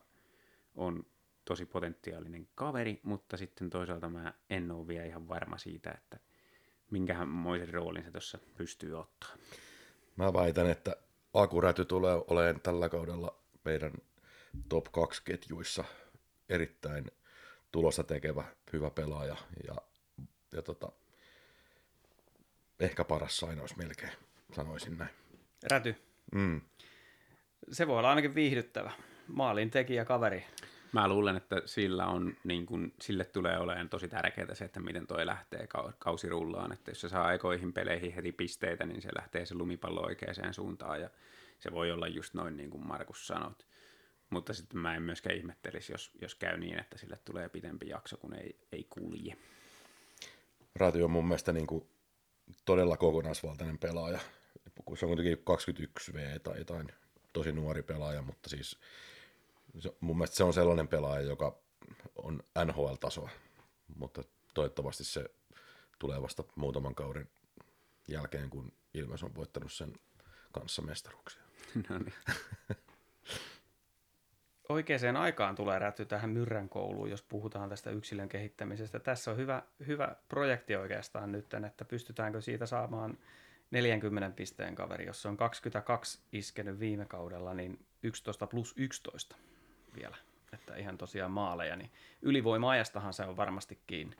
[0.74, 1.06] on
[1.44, 6.18] tosi potentiaalinen kaveri, mutta sitten toisaalta mä en ole vielä ihan varma siitä, että
[6.90, 9.30] minkämoisen roolin se tuossa pystyy ottaa.
[10.16, 10.96] Mä väitän, että
[11.34, 13.92] Akuräty tulee olemaan tällä kaudella meidän
[14.68, 15.84] top 2 ketjuissa
[16.48, 17.10] erittäin
[17.72, 19.36] tulosta tekevä, hyvä pelaaja
[19.68, 19.74] ja,
[20.52, 20.92] ja tota,
[22.80, 24.12] ehkä paras sainaus melkein,
[24.56, 25.10] sanoisin näin.
[25.70, 25.96] Räty.
[26.32, 26.60] Mm.
[27.70, 28.92] Se voi olla ainakin viihdyttävä.
[29.26, 30.44] Maalin tekijä kaveri.
[30.92, 35.06] Mä luulen, että sillä on, niin kun, sille tulee olemaan tosi tärkeää se, että miten
[35.06, 36.72] toi lähtee kausi rullaan.
[36.72, 41.00] Että jos se saa aikoihin peleihin heti pisteitä, niin se lähtee se lumipallo oikeaan suuntaan.
[41.00, 41.10] Ja
[41.58, 43.66] se voi olla just noin niin kuin Markus sanot.
[44.30, 48.16] Mutta sitten mä en myöskään ihmettelisi, jos, jos käy niin, että sille tulee pidempi jakso,
[48.16, 49.36] kun ei, ei kulje.
[50.74, 51.86] Rati on mun mielestä niin kuin
[52.64, 54.18] todella kokonaisvaltainen pelaaja.
[54.96, 56.88] Se on kuitenkin 21 V tai jotain
[57.32, 58.78] tosi nuori pelaaja, mutta siis
[59.78, 61.58] se, mun mielestä se on sellainen pelaaja, joka
[62.16, 63.30] on NHL-tasoa,
[63.96, 64.22] mutta
[64.54, 65.30] toivottavasti se
[65.98, 67.28] tulee vasta muutaman kauden
[68.08, 69.92] jälkeen, kun Ilves on voittanut sen
[70.52, 71.42] kanssa mestaruuksia.
[71.88, 72.14] no niin.
[74.68, 78.98] Oikeaan aikaan tulee räty tähän Myrrän kouluun, jos puhutaan tästä yksilön kehittämisestä.
[78.98, 83.18] Tässä on hyvä, hyvä projekti oikeastaan nyt, että pystytäänkö siitä saamaan
[83.70, 89.36] 40 pisteen kaveri, jos on 22 iskenyt viime kaudella, niin 11 plus 11
[89.96, 90.16] vielä.
[90.52, 91.90] Että ihan tosiaan maaleja, niin
[92.22, 94.16] ylivoima-ajastahan se on varmasti kiinni.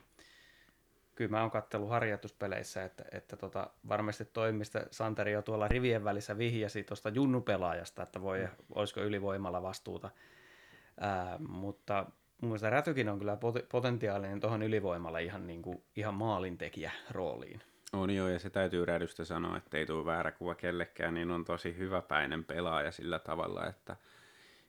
[1.15, 6.37] Kyllä mä oon kattellut harjoituspeleissä, että, että tota, varmasti toimista Santeri jo tuolla rivien välissä
[6.37, 8.49] vihjasi tuosta junnupelaajasta, että voi, mm.
[8.75, 10.09] olisiko ylivoimalla vastuuta.
[10.99, 12.05] Ää, mutta
[12.41, 13.37] mun mielestä Rätykin on kyllä
[13.71, 17.61] potentiaalinen tuohon ylivoimalla ihan, niin kuin, ihan maalintekijä rooliin.
[17.93, 21.45] On joo, ja se täytyy rädystä sanoa, että ei tule väärä kuva kellekään, niin on
[21.45, 23.95] tosi hyväpäinen pelaaja sillä tavalla, että,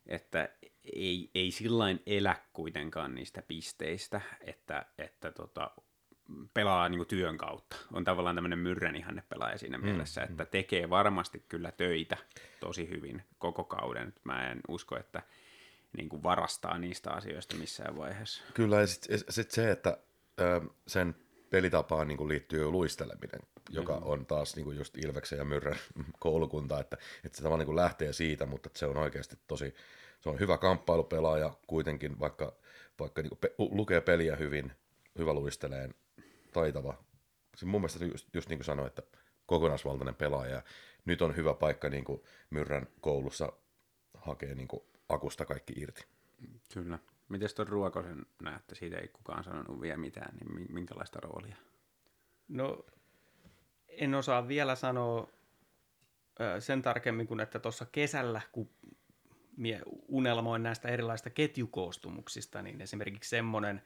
[0.07, 0.49] että
[0.85, 5.71] ei, ei sillain elä kuitenkaan niistä pisteistä, että, että tota,
[6.55, 7.77] pelaa niin työn kautta.
[7.93, 12.17] On tavallaan tämmöinen myrrän ihanne pelaaja siinä mm, mielessä, että tekee varmasti kyllä töitä
[12.61, 14.15] tosi hyvin koko kauden.
[14.25, 15.23] Mä en usko, että
[15.97, 18.43] niin kuin varastaa niistä asioista missään vaiheessa.
[18.55, 19.99] Kyllä, ja sitten sit se, että
[20.41, 21.15] ö, sen
[21.51, 23.41] pelitapaan niin kuin liittyy luisteleminen,
[23.71, 24.11] joka mm-hmm.
[24.11, 25.79] on taas niin kuin just Ilveksen ja Myrrän
[26.19, 29.75] koulukunta, että, että se tavallaan niin kuin lähtee siitä, mutta se on oikeasti tosi,
[30.21, 32.53] se on hyvä kamppailupelaaja kuitenkin, vaikka,
[33.01, 34.73] vaikka niin kuin pe- lukee peliä hyvin,
[35.19, 35.95] hyvä luisteleen,
[36.53, 36.95] taitava.
[37.57, 39.03] Se mun mielestä just, just niin kuin sanoin, että
[39.47, 40.63] kokonaisvaltainen pelaaja.
[41.05, 43.53] Nyt on hyvä paikka niin kuin Myrrän koulussa
[44.15, 46.05] hakea niin kuin akusta kaikki irti.
[46.75, 46.99] Kyllä.
[47.29, 48.75] Miten tuon Ruokosen näette?
[48.75, 51.57] Siitä ei kukaan sanonut vielä mitään, niin minkälaista roolia?
[52.49, 52.85] No,
[53.89, 55.29] en osaa vielä sanoa
[56.59, 58.71] sen tarkemmin kuin, että tuossa kesällä, kun
[59.61, 63.83] mie unelmoin näistä erilaisista ketjukoostumuksista, niin esimerkiksi semmoinen,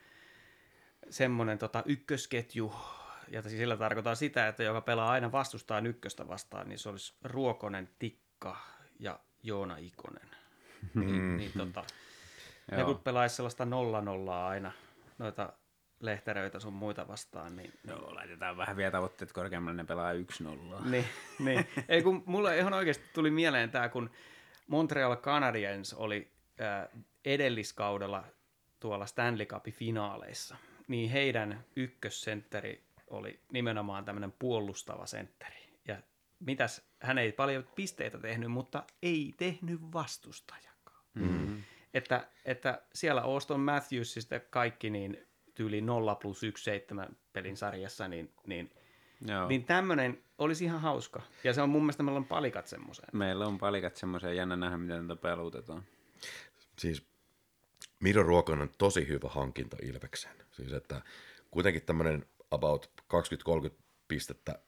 [1.10, 2.74] semmoinen tota ykkösketju,
[3.28, 7.14] ja siis sillä tarkoittaa sitä, että joka pelaa aina vastustaa ykköstä vastaan, niin se olisi
[7.22, 8.56] Ruokonen, Tikka
[8.98, 10.28] ja Joona Ikonen.
[10.94, 11.00] Mm.
[11.06, 11.84] Niin, niin tota,
[12.70, 14.72] ne kun pelaisi sellaista nolla nollaa aina
[15.18, 15.52] noita
[16.00, 17.56] lehteröitä sun muita vastaan.
[17.56, 20.84] Niin, Joo, laitetaan vähän vielä tavoitteet korkeammalle, ne pelaa yksi nollaa.
[20.84, 21.04] Niin,
[21.38, 21.68] niin.
[21.88, 24.10] Ei kun mulle ihan oikeasti tuli mieleen tämä, kun
[24.66, 28.24] Montreal Canadiens oli äh, edelliskaudella
[28.80, 30.56] tuolla Stanley Cupin finaaleissa,
[30.88, 35.78] niin heidän ykkössentteri oli nimenomaan tämmöinen puolustava sentteri.
[35.88, 35.96] Ja
[36.40, 41.04] mitäs, hän ei paljon pisteitä tehnyt, mutta ei tehnyt vastustajakaan.
[41.14, 41.62] Mm-hmm.
[41.94, 48.32] Että, että siellä Auston Matthewsista kaikki niin tyyli 0 plus 1 7 pelin sarjassa, niin,
[48.46, 48.70] niin,
[49.24, 49.48] Joo.
[49.48, 51.22] niin tämmöinen olisi ihan hauska.
[51.44, 53.08] Ja se on mun mielestä, meillä on palikat semmoiseen.
[53.12, 55.82] Meillä on palikat semmoiseen, jännä nähdä, miten tätä pelutetaan.
[56.78, 57.06] Siis
[58.00, 60.34] Miro Ruokonen on tosi hyvä hankinta Ilvekseen.
[60.50, 61.02] Siis että
[61.50, 62.90] kuitenkin tämmöinen about
[63.68, 63.70] 20-30
[64.08, 64.58] pistettä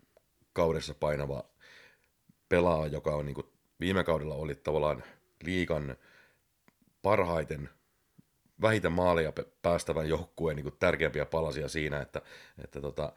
[0.53, 1.45] kaudessa painava
[2.49, 3.47] pelaaja, joka on niin kuin
[3.81, 5.03] viime kaudella oli tavallaan
[5.45, 5.97] liikan
[7.03, 7.69] parhaiten
[8.63, 12.23] vähiten maalia päästävän joukkueen niin tärkeimpiä palasia siinä, että,
[12.65, 13.13] että tota,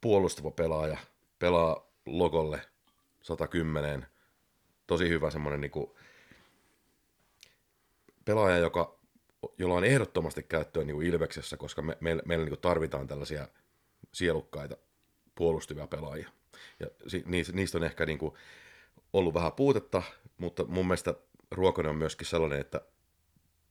[0.00, 0.98] puolustava pelaaja
[1.38, 2.60] pelaa logolle
[3.22, 4.06] 110,
[4.86, 5.90] tosi hyvä semmoinen niin
[8.24, 8.98] pelaaja, joka,
[9.58, 13.48] jolla on ehdottomasti käyttöä niin kuin Ilveksessä, koska me, meillä, meillä niin tarvitaan tällaisia
[14.12, 14.76] sielukkaita
[15.34, 16.30] puolustavia pelaajia.
[16.80, 16.86] Ja
[17.52, 18.34] niistä on ehkä niin kuin
[19.12, 20.02] ollut vähän puutetta,
[20.38, 21.14] mutta mun mielestä
[21.50, 22.80] Ruokonen on myöskin sellainen, että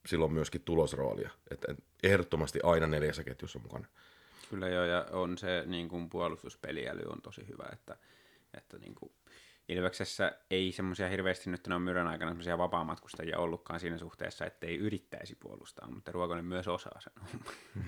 [0.06, 1.30] sillä on myöskin tulosroolia.
[1.52, 3.88] Että ehdottomasti aina neljässä ketjussa mukana.
[4.49, 7.97] Kyllä joo, ja on se niin kuin puolustuspeliäly on tosi hyvä, että
[8.53, 9.12] Että niin kuin
[9.69, 14.77] Ilveksessä ei semmoisia hirveästi nyt on myrän aikana semmoisia vapaamatkustajia ollutkaan siinä suhteessa, että ei
[14.77, 17.13] yrittäisi puolustaa, mutta Ruokonen myös osaa sen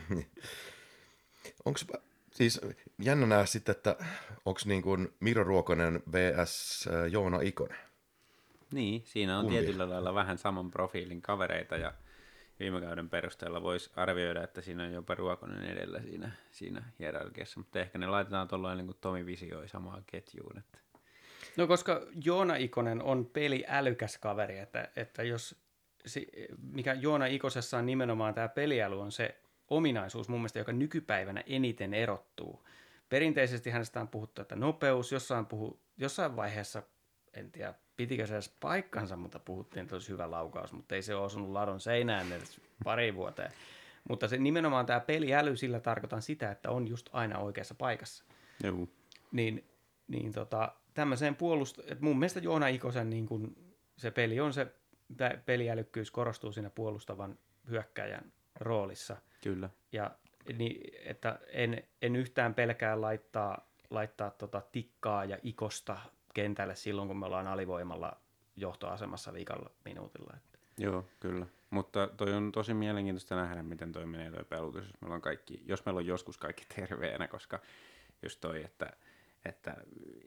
[1.65, 1.80] Onko
[2.32, 2.62] siis
[3.00, 3.95] jännä nähdä sitten, että
[4.45, 6.89] onko niin kuin Miro Ruokonen vs.
[7.12, 7.78] Joona Ikonen?
[8.71, 9.60] Niin, siinä on Kumpi?
[9.60, 11.93] tietyllä lailla vähän saman profiilin kavereita ja
[12.62, 17.80] viime kauden perusteella voisi arvioida, että siinä on jopa Ruokonen edellä siinä, siinä hierarkiassa, mutta
[17.80, 20.58] ehkä ne laitetaan tuollainen niin kuin Tomi visioi samaan ketjuun.
[20.58, 20.78] Että.
[21.58, 25.56] No koska Joona Ikonen on peli älykäs kaveri, että, että jos,
[26.71, 31.93] mikä Joona Ikosessa on nimenomaan tämä peliäly on se ominaisuus mun mielestä, joka nykypäivänä eniten
[31.93, 32.67] erottuu.
[33.10, 36.84] Perinteisesti hänestä on puhuttu, että nopeus, jossain, puhu, jossain vaiheessa,
[37.34, 41.15] en tiedä pitikö se edes paikkansa, mutta puhuttiin, että olisi hyvä laukaus, mutta ei se
[41.15, 43.52] ole osunut ladon seinään edes pari vuoteen.
[44.10, 48.24] Mutta se nimenomaan tämä peliäly, sillä tarkoitan sitä, että on just aina oikeassa paikassa
[48.63, 48.88] Joo.
[49.32, 49.65] niin,
[50.08, 51.80] niin tota, tämmöiseen puolust...
[51.80, 53.56] että mun mielestä Joona Ikosen niin kun
[53.98, 54.67] se peli on se,
[55.46, 57.38] peliälykkyys korostuu siinä puolustavan
[57.70, 59.17] hyökkäjän roolissa.
[59.44, 59.70] Kyllä.
[59.91, 60.12] Ja
[60.58, 65.98] niin, että en, en yhtään pelkää laittaa, laittaa tota tikkaa ja ikosta
[66.34, 68.17] kentälle silloin, kun me ollaan alivoimalla
[68.56, 70.34] johtoasemassa viikalla minuutilla.
[70.38, 70.60] Että.
[70.78, 71.46] Joo, kyllä.
[71.70, 75.63] Mutta toi on tosi mielenkiintoista nähdä, miten toi menee toi pelutus, jos meillä on, kaikki,
[75.65, 77.60] jos meillä on joskus kaikki terveenä, koska
[78.24, 78.94] just toi, että,
[79.46, 79.76] että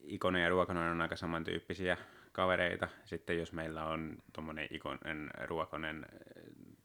[0.03, 1.97] Ikonen ja Ruokonen on aika samantyyppisiä
[2.33, 2.89] kavereita.
[3.05, 6.07] Sitten jos meillä on tuommoinen Ikonen, Ruokonen,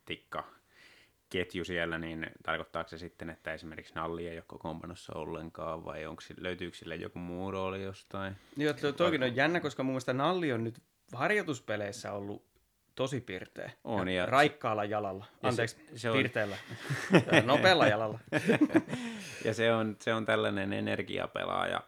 [0.06, 0.44] tikka,
[1.30, 6.22] ketju siellä, niin tarkoittaako se sitten, että esimerkiksi Nalli ei ole kokoonpanossa ollenkaan, vai onko,
[6.38, 8.36] löytyykö sille joku muu rooli jostain?
[8.58, 10.82] Joo, to, toikin on jännä, koska mun mielestä Nalli on nyt
[11.14, 12.46] harjoituspeleissä ollut
[12.96, 13.72] tosi pirteä.
[13.84, 15.26] On, ja- raikkaalla jalalla.
[15.44, 16.58] ja Anteeksi, se- se, on- pirteellä.
[17.46, 18.20] Nopealla jalalla.
[19.46, 21.82] Ja se on, se on tällainen energiapelaaja,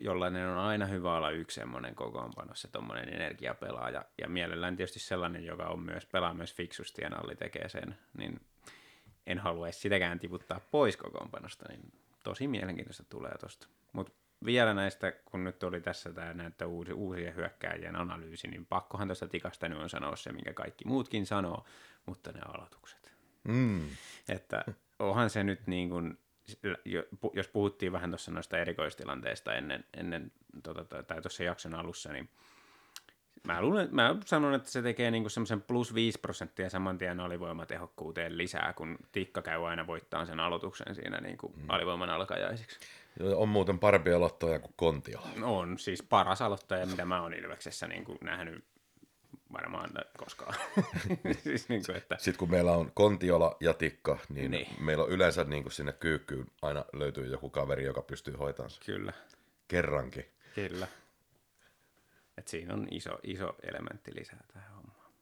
[0.00, 4.04] jollainen on aina hyvä olla yksi semmoinen kokoonpanossa, tuommoinen energiapelaaja.
[4.18, 8.40] Ja mielellään tietysti sellainen, joka on myös, pelaa myös fiksusti ja Nalli tekee sen, niin
[9.26, 11.92] en haluaisi sitäkään tiputtaa pois kokoonpanosta, niin
[12.24, 13.68] tosi mielenkiintoista tulee tosta.
[13.92, 14.12] Mutta
[14.44, 19.28] vielä näistä, kun nyt oli tässä tämä näitä uusi, uusien hyökkääjien analyysi, niin pakkohan tuosta
[19.28, 21.64] tikasta nyt on sanoa se, minkä kaikki muutkin sanoo,
[22.06, 23.12] mutta ne aloitukset.
[23.48, 23.88] Mm.
[24.28, 24.64] Että
[24.98, 26.18] onhan se nyt niin kuin,
[27.32, 30.32] jos puhuttiin vähän tuossa noista erikoistilanteista ennen, ennen
[30.62, 32.28] tota, tai- tuossa jakson alussa, niin
[33.46, 38.38] mä, luulen, mä sanon, että se tekee niinku semmoisen plus 5 prosenttia saman tien alivoimatehokkuuteen
[38.38, 41.64] lisää, kun tikka käy aina voittaa sen aloituksen siinä niinku mm.
[41.68, 42.78] alivoiman alkajaisiksi.
[43.34, 45.28] On muuten parempi aloittaja kuin Kontiola.
[45.42, 48.64] On siis paras aloittaja, mitä mä oon Ilveksessä niinku nähnyt
[49.52, 50.54] varmaan koskaan.
[51.44, 54.68] siis niinku, että, Sitten kun meillä on Kontiola ja Tikka, niin, Niin.
[54.68, 54.84] niin.
[54.84, 58.82] meillä on yleensä niin kuin sinne kyykkyyn aina löytyy joku kaveri, joka pystyy hoitamaan sen
[58.86, 59.12] kyllä.
[59.68, 60.26] kerrankin.
[60.54, 60.88] Kyllä.
[62.38, 65.12] Et siinä on iso, iso elementti lisää tähän hommaan.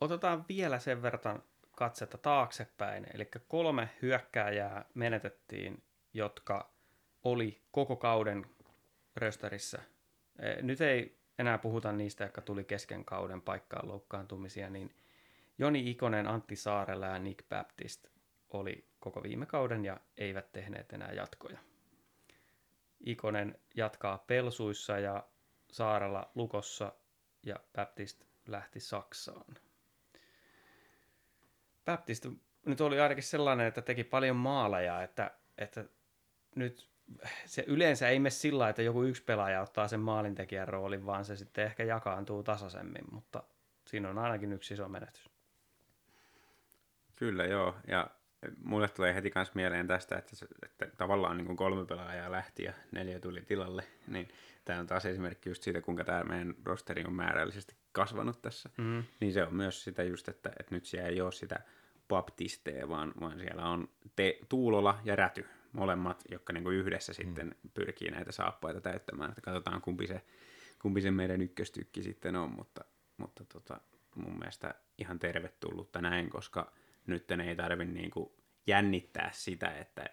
[0.00, 1.42] Otetaan vielä sen verran
[1.72, 3.06] katsetta taaksepäin.
[3.14, 5.82] Eli kolme hyökkääjää menetettiin,
[6.14, 6.70] jotka
[7.24, 8.46] oli koko kauden
[9.16, 9.82] rösterissä.
[10.38, 14.94] Eh, Nyt ei enää puhuta niistä, jotka tuli kesken kauden paikkaan loukkaantumisia, niin
[15.58, 18.06] Joni Ikonen, Antti Saarela ja Nick Baptist
[18.50, 21.58] oli koko viime kauden ja eivät tehneet enää jatkoja.
[23.00, 25.28] Ikonen jatkaa Pelsuissa ja
[25.72, 26.92] Saarella Lukossa
[27.42, 29.54] ja Baptist lähti Saksaan.
[31.84, 32.26] Baptist
[32.66, 35.84] nyt oli ainakin sellainen, että teki paljon maaleja, että, että
[36.56, 36.93] nyt
[37.46, 41.36] se yleensä ei mene sillä että joku yksi pelaaja ottaa sen maalintekijän roolin, vaan se
[41.36, 43.42] sitten ehkä jakaantuu tasaisemmin, mutta
[43.86, 45.30] siinä on ainakin yksi iso menetys.
[47.16, 48.10] Kyllä joo, ja
[48.64, 53.20] mulle tulee heti kans mieleen tästä, että, että tavallaan niin kolme pelaajaa lähti ja neljä
[53.20, 54.28] tuli tilalle, niin
[54.64, 58.70] tämä on taas esimerkki just siitä, kuinka tämä meidän rosteri on määrällisesti kasvanut tässä.
[58.76, 59.04] Mm.
[59.20, 61.60] Niin se on myös sitä just, että, että nyt siellä ei ole sitä
[62.08, 67.14] baptistea, vaan, vaan siellä on te, Tuulola ja Räty, molemmat, jotka niin kuin yhdessä mm.
[67.14, 69.30] sitten pyrkii näitä saappaita täyttämään.
[69.30, 70.22] Että katsotaan, kumpi se,
[70.82, 72.84] kumpi se meidän ykköstykki sitten on, mutta,
[73.16, 73.80] mutta tota,
[74.14, 76.72] mun mielestä ihan tervetullutta näin, koska
[77.06, 78.32] nyt ei tarvi niin kuin
[78.66, 80.04] jännittää sitä, että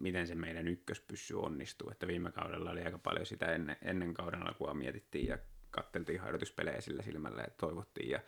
[0.00, 1.90] miten se meidän ykköspyssy onnistuu.
[1.90, 5.38] Että viime kaudella oli aika paljon sitä ennen, ennen kauden alkua mietittiin ja
[5.70, 8.20] katteltiin harjoituspelejä sillä silmällä ja toivottiin ja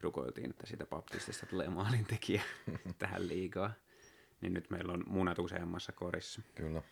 [0.00, 2.42] rukoiltiin, että siitä baptistista tulee maalintekijä
[2.98, 3.72] tähän liikaa.
[4.42, 6.42] Niin nyt meillä on munat useammassa korissa.
[6.54, 6.82] Kyllä.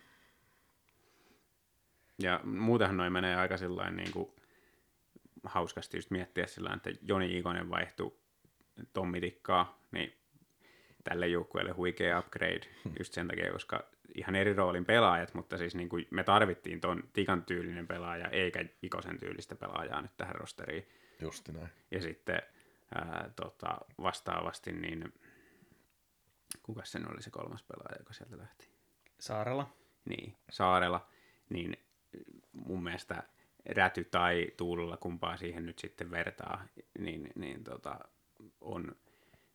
[2.19, 4.31] Ja muutenhan noin menee aika sillain niin kuin
[5.43, 8.13] hauskasti just miettiä sillä että Joni Ikonen vaihtui
[8.93, 10.13] Tommi Tikkaa, niin
[11.03, 12.61] tälle joukkueelle huikea upgrade
[12.99, 13.83] just sen takia, koska
[14.15, 18.65] ihan eri roolin pelaajat, mutta siis niin kuin me tarvittiin ton Tikan tyylinen pelaaja, eikä
[18.81, 20.87] Ikosen tyylistä pelaajaa nyt tähän rosteriin.
[21.21, 21.69] Justi näin.
[21.91, 22.41] Ja sitten
[22.95, 25.13] ää, tota, vastaavasti, niin
[26.63, 28.69] kuka sen oli se kolmas pelaaja, joka sieltä lähti?
[29.19, 29.73] Saarella.
[30.05, 31.07] Niin, Saarella,
[31.49, 31.77] niin
[32.51, 33.23] mun mielestä
[33.65, 36.65] Räty tai Tuulella, kumpaa siihen nyt sitten vertaa,
[36.99, 37.99] niin, niin tota,
[38.61, 38.95] on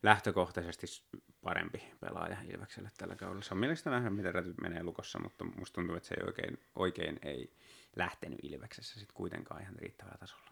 [0.02, 0.86] lähtökohtaisesti
[1.42, 3.42] parempi pelaaja Ilvekselle tällä kaudella.
[3.42, 6.58] Se on mielestäni nähdä, miten Räty menee lukossa, mutta musta tuntuu, että se ei oikein,
[6.74, 7.52] oikein ei
[7.96, 10.50] lähtenyt Ilveksessä sitten kuitenkaan ihan riittävällä tasolla.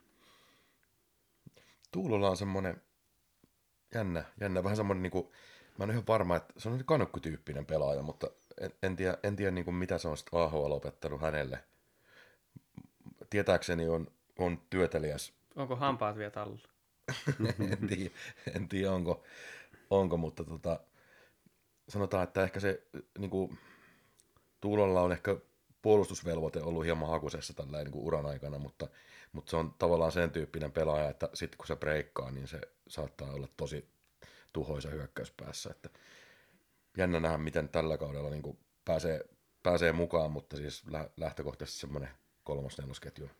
[1.92, 2.82] Tuulolla on semmoinen
[3.94, 5.32] jännä, jännä vähän semmoinen, niin kuin,
[5.78, 9.36] mä en ole ihan varma, että se on kanukkutyyppinen pelaaja, mutta en, en tiedä, en
[9.36, 11.64] tiedä niin kuin mitä se on sitten AHL opettanut hänelle.
[13.30, 14.06] Tietääkseni on,
[14.38, 15.32] on työtelijäs.
[15.56, 16.68] Onko hampaat vielä tallulla?
[17.72, 18.10] en, tiedä,
[18.54, 19.22] en tiedä, onko,
[19.90, 20.80] onko mutta tota,
[21.88, 22.82] sanotaan, että ehkä se
[23.18, 23.58] niin kuin,
[24.60, 25.36] Tuulolla on ehkä
[25.82, 28.88] puolustusvelvoite ollut hieman hakusessa tällä niin uran aikana, mutta,
[29.32, 33.32] mutta se on tavallaan sen tyyppinen pelaaja, että sitten kun se breikkaa, niin se saattaa
[33.32, 33.88] olla tosi
[34.54, 35.70] tuhoisa hyökkäyspäässä.
[35.70, 35.88] Että
[36.96, 39.24] jännä nähdä, miten tällä kaudella niin kuin pääsee,
[39.62, 40.84] pääsee mukaan, mutta siis
[41.16, 42.10] lähtökohtaisesti semmoinen
[42.44, 43.30] kolmas nelosketju.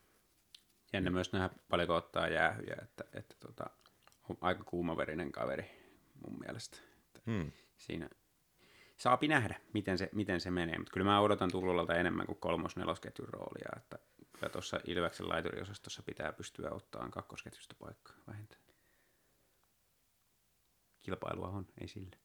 [0.93, 3.65] Jännä myös nähdä paljonko ottaa jäähyjä, että, että tota,
[4.29, 5.71] on aika kuumaverinen kaveri
[6.25, 6.77] mun mielestä.
[7.05, 7.51] Että hmm.
[7.77, 8.09] Siinä
[8.97, 13.29] saapi nähdä, miten se, miten se menee, mutta kyllä mä odotan Tullulalta enemmän kuin kolmos-nelosketjun
[13.29, 13.99] roolia, että
[14.33, 18.64] kyllä tuossa Ilveksen laituriosastossa pitää pystyä ottamaan kakkosketjusta paikkaa vähintään.
[21.05, 22.15] Kilpailua on, ei sille.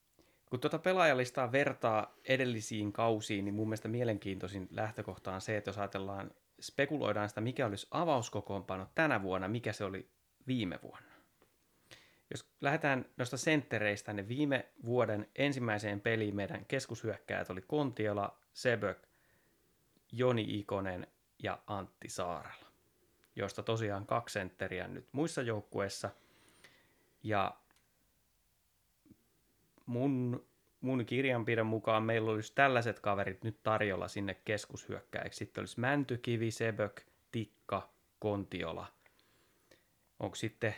[0.51, 5.79] Kun tuota pelaajalistaa vertaa edellisiin kausiin, niin mun mielestä mielenkiintoisin lähtökohta on se, että jos
[5.79, 10.11] ajatellaan, spekuloidaan sitä, mikä olisi avauskokoonpano tänä vuonna, mikä se oli
[10.47, 11.11] viime vuonna.
[12.31, 18.99] Jos lähdetään noista senttereistä, niin viime vuoden ensimmäiseen peliin meidän keskushyökkäjät oli Kontiola, Sebök,
[20.13, 21.07] Joni Ikonen
[21.43, 22.67] ja Antti Saarella,
[23.37, 26.11] joista tosiaan kaksi sentteriä nyt muissa joukkueissa.
[27.23, 27.57] Ja
[29.91, 30.47] mun,
[30.81, 35.39] mun kirjanpidon mukaan meillä olisi tällaiset kaverit nyt tarjolla sinne keskushyökkäiksi.
[35.39, 37.01] Sitten olisi Mäntykivi, Sebök,
[37.33, 38.87] Tikka, Kontiola.
[40.21, 40.75] Onko sitten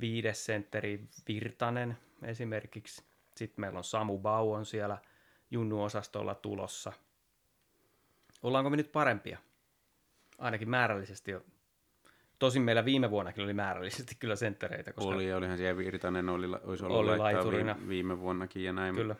[0.00, 3.04] viides sentteri Virtanen esimerkiksi.
[3.36, 4.98] Sitten meillä on Samu Bau on siellä
[5.50, 6.92] junnuosastolla tulossa.
[8.42, 9.38] Ollaanko me nyt parempia?
[10.38, 11.32] Ainakin määrällisesti.
[12.38, 14.92] Tosin meillä viime vuonnakin oli määrällisesti kyllä senttereitä.
[14.92, 17.76] Koska oli, olihan siellä Virtanen oli, olisi ollut oli laiturina.
[17.88, 18.94] viime vuonnakin ja näin.
[18.94, 19.16] Kyllä.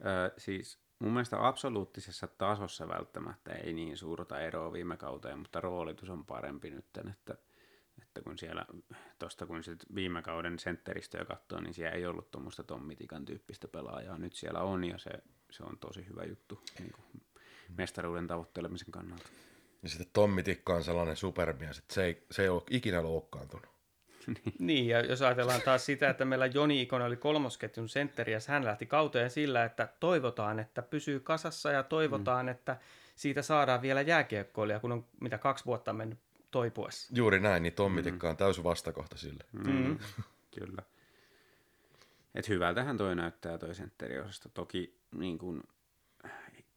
[0.00, 6.10] Ö, siis mun mielestä absoluuttisessa tasossa välttämättä ei niin suurta eroa viime kauteen, mutta roolitus
[6.10, 7.36] on parempi nyt, että
[8.02, 8.66] että kun siellä,
[9.18, 14.18] tuosta kun sit viime kauden sentteristöä katsoo, niin siellä ei ollut tuommoista Tommitikan tyyppistä pelaajaa.
[14.18, 15.10] Nyt siellä on ja se,
[15.50, 17.22] se on tosi hyvä juttu niin kuin
[17.76, 19.28] mestaruuden tavoittelemisen kannalta.
[19.82, 23.76] Ja sitten Tommitikka on sellainen supermies, että se ei, se ei ole ikinä loukkaantunut.
[24.58, 28.64] niin, ja jos ajatellaan taas sitä, että meillä Joni Ikon oli kolmosketjun sentteri, ja hän
[28.64, 32.50] lähti kauteen sillä, että toivotaan, että pysyy kasassa, ja toivotaan, mm.
[32.50, 32.76] että
[33.16, 36.18] siitä saadaan vielä jääkiekkoilija, kun on mitä kaksi vuotta mennyt
[36.50, 37.12] toipuessa.
[37.16, 38.30] Juuri näin, niin Tommitikka mm.
[38.30, 39.44] on täysin vastakohta sille.
[39.52, 39.70] Mm.
[39.70, 39.98] Mm.
[40.58, 40.82] Kyllä.
[42.34, 44.48] Et hyvältähän toi näyttää toi sentteriosasto.
[44.48, 45.64] Toki niin kun,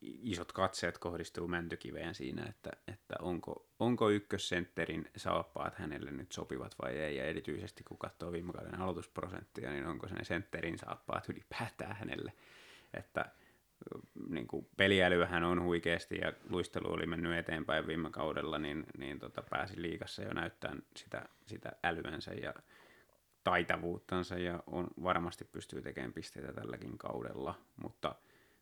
[0.01, 6.97] isot katseet kohdistuu Mäntykiveen siinä, että, että onko, onko ykkössentterin saappaat hänelle nyt sopivat vai
[6.97, 11.95] ei, ja erityisesti kun katsoo viime kauden aloitusprosenttia, niin onko se ne sentterin saappaat ylipäätään
[11.95, 12.33] hänelle,
[12.93, 13.25] että
[14.29, 19.43] niin kuin peliälyähän on huikeasti ja luistelu oli mennyt eteenpäin viime kaudella, niin, niin tota,
[19.49, 22.53] pääsi liikassa jo näyttämään sitä, sitä älyänsä ja
[23.43, 28.15] taitavuuttansa ja on, varmasti pystyy tekemään pisteitä tälläkin kaudella, mutta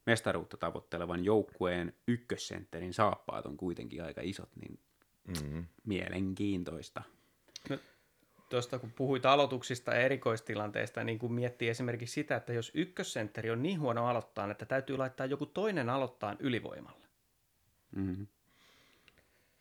[0.07, 4.79] mestaruutta tavoittelevan joukkueen ykkössentterin saappaat on kuitenkin aika isot, niin
[5.27, 5.65] mm-hmm.
[5.85, 7.03] mielenkiintoista.
[7.69, 7.77] No,
[8.49, 13.63] tuosta kun puhuit aloituksista ja erikoistilanteista, niin kun miettii esimerkiksi sitä, että jos ykkössentteri on
[13.63, 17.07] niin huono aloittaa, että täytyy laittaa joku toinen aloittaa ylivoimalla.
[17.95, 18.27] Mm-hmm.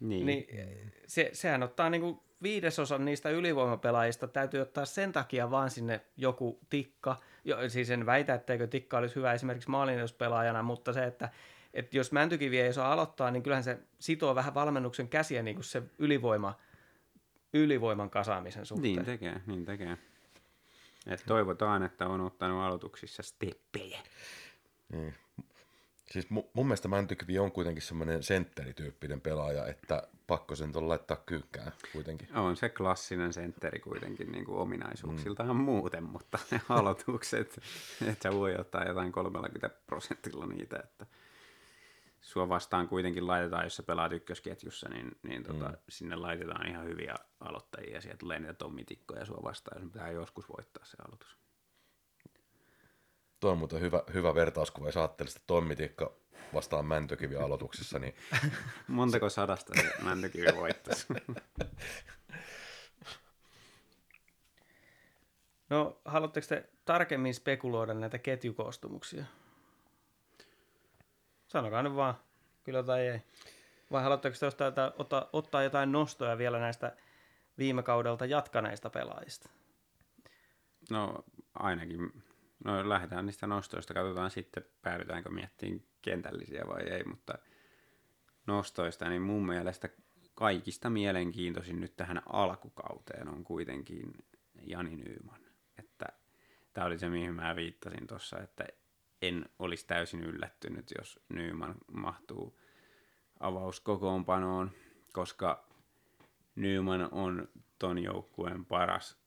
[0.01, 0.26] Niin.
[0.26, 0.47] niin
[1.07, 6.61] se, sehän ottaa niin kuin viidesosan niistä ylivoimapelaajista, täytyy ottaa sen takia vaan sinne joku
[6.70, 7.16] tikka.
[7.45, 11.28] Jo, siis en väitä, etteikö tikka olisi hyvä esimerkiksi maalinuspelaajana, mutta se, että
[11.74, 15.64] että jos Mäntykivi ei saa aloittaa, niin kyllähän se sitoo vähän valmennuksen käsiä niin kuin
[15.64, 16.55] se ylivoima–
[17.53, 18.95] ylivoiman kasaamisen suhteen.
[18.95, 19.99] Niin tekee, niin tekee.
[21.07, 23.99] Et toivotaan, että on ottanut aloituksissa steppejä.
[24.93, 25.14] Niin.
[26.11, 31.22] Siis mu- mun mielestä Mäntykivi on kuitenkin semmoinen sentterityyppinen pelaaja, että pakko sen tuolla laittaa
[31.26, 32.36] kyykkään kuitenkin.
[32.36, 35.62] On se klassinen sentteri kuitenkin niin kuin ominaisuuksiltaan mm.
[35.62, 37.60] muuten, mutta ne aloitukset,
[38.06, 41.06] että voi ottaa jotain 30 prosentilla niitä, että
[42.20, 45.76] sua vastaan kuitenkin laitetaan, jos sä pelaat ykkösketjussa, niin, niin tota, mm.
[45.88, 50.48] sinne laitetaan ihan hyviä aloittajia ja sieltä tulee niitä tommitikkoja sua vastaan, jos pitää joskus
[50.48, 51.45] voittaa se aloitus.
[53.41, 56.12] Tuo on muuten hyvä, hyvä vertauskuva, jos ajattelee sitä Tommitikka
[56.55, 58.14] vastaan Mäntökivi aloituksessa, niin
[58.89, 61.07] Montako sadasta se Mäntykivi voittaisi?
[65.70, 69.24] No, haluatteko te tarkemmin spekuloida näitä ketjukoostumuksia?
[71.49, 72.14] Sanokaa nyt vaan,
[72.64, 73.20] kyllä tai ei.
[73.93, 76.97] Vai haluatteko te ottaa, jotain- ottaa, ottaa jotain nostoja vielä näistä
[77.59, 79.49] viime kaudelta jatkaneista pelaajista?
[80.91, 81.24] No
[81.55, 82.22] ainakin,
[82.64, 87.38] no lähdetään niistä nostoista, katsotaan sitten päädytäänkö miettimään kentällisiä vai ei, mutta
[88.46, 89.88] nostoista, niin mun mielestä
[90.34, 94.12] kaikista mielenkiintoisin nyt tähän alkukauteen on kuitenkin
[94.62, 95.40] Jani Nyyman.
[95.78, 96.07] Että
[96.72, 98.64] tämä oli se, mihin mä viittasin tuossa, että
[99.22, 102.61] en olisi täysin yllättynyt, jos Nyyman mahtuu
[103.40, 104.70] avauskokoonpanoon,
[105.12, 105.66] koska
[106.57, 107.48] Newman on
[107.78, 109.25] ton joukkueen paras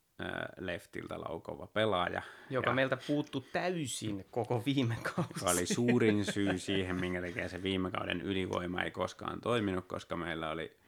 [0.57, 2.21] leftiltä laukova pelaaja.
[2.49, 5.29] Joka ja meiltä puuttu täysin koko viime kausi.
[5.39, 10.17] joka oli suurin syy siihen, minkä takia se viime kauden ylivoima ei koskaan toiminut, koska
[10.17, 10.79] meillä oli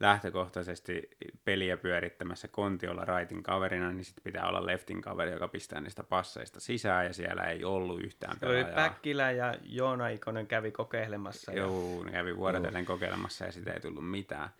[0.00, 1.10] lähtökohtaisesti
[1.44, 6.60] peliä pyörittämässä Kontiolla raitin kaverina, niin sitten pitää olla leftin kaveri, joka pistää niistä passeista
[6.60, 8.88] sisään, ja siellä ei ollut yhtään Se oli pelaajaa.
[8.88, 11.52] Päkkilä ja Joona Ikonen kävi kokeilemassa.
[11.52, 14.50] Ja Joo, ne kävi vuorotellen kokeilemassa ja sitä ei tullut mitään.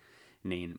[0.43, 0.75] Niin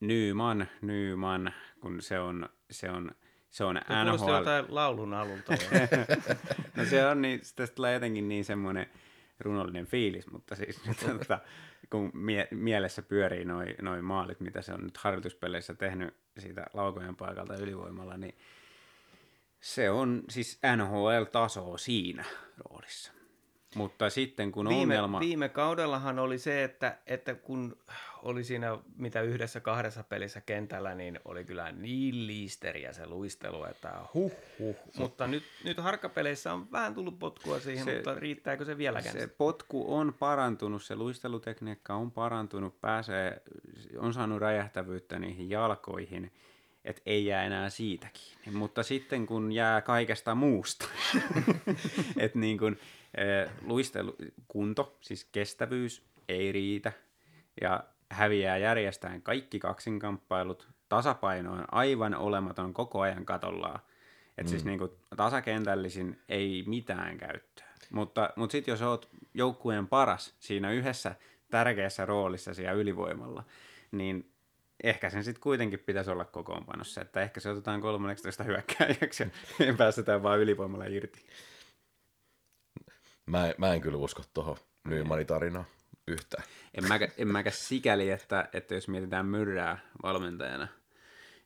[0.00, 3.10] Nyman, Nyman, kun se on, se on,
[3.50, 4.38] se on kuulosti NHL.
[4.38, 5.52] jotain laulun alulta.
[6.76, 8.86] No se on niin, tästä tulee jotenkin niin semmoinen
[9.40, 11.38] runollinen fiilis, mutta siis nyt, tota,
[11.90, 17.16] kun mie- mielessä pyörii noin noi maalit, mitä se on nyt harjoituspeleissä tehnyt siitä laukojen
[17.16, 18.34] paikalta ylivoimalla, niin
[19.60, 22.24] se on siis NHL-tasoa siinä
[22.58, 23.12] roolissa.
[23.74, 25.20] Mutta sitten kun viime, ongelma...
[25.20, 27.76] viime kaudellahan oli se, että, että kun
[28.22, 33.92] oli siinä mitä yhdessä kahdessa pelissä kentällä, niin oli kyllä niin liisteriä se luistelu, että
[34.14, 34.76] huh huh.
[34.98, 39.12] Mutta nyt, nyt harkkapeleissä on vähän tullut potkua siihen, Se- mutta riittääkö se vieläkään?
[39.12, 43.42] Se potku on parantunut, se luistelutekniikka on parantunut, pääsee,
[43.98, 46.32] on saanut räjähtävyyttä niihin jalkoihin,
[46.84, 48.58] että ei jää enää siitä kiinni.
[48.58, 50.88] Mutta sitten kun jää kaikesta muusta,
[52.16, 52.76] että niin kun,
[53.16, 54.16] eh, luistelu,
[54.48, 56.92] kunto, siis kestävyys ei riitä
[57.60, 63.80] ja häviää järjestään kaikki kaksinkamppailut, tasapaino on aivan olematon koko ajan katollaan.
[64.28, 64.48] Että mm.
[64.48, 67.68] siis niin kuin tasakentällisin ei mitään käyttöä.
[67.90, 71.14] Mutta, mutta sitten jos oot joukkueen paras siinä yhdessä
[71.50, 73.44] tärkeässä roolissa siellä ylivoimalla,
[73.90, 74.32] niin
[74.82, 77.00] ehkä sen sitten kuitenkin pitäisi olla kokoonpanossa.
[77.00, 81.26] Että ehkä se otetaan 13 hyökkääjäksi ja päästetään vaan ylivoimalla irti.
[83.26, 85.66] mä, mä en kyllä usko tuohon Nymanin tarinaan
[86.08, 86.44] yhtään.
[86.74, 90.68] En mäkä, en mäkä sikäli, että, että jos mietitään myrrää valmentajana,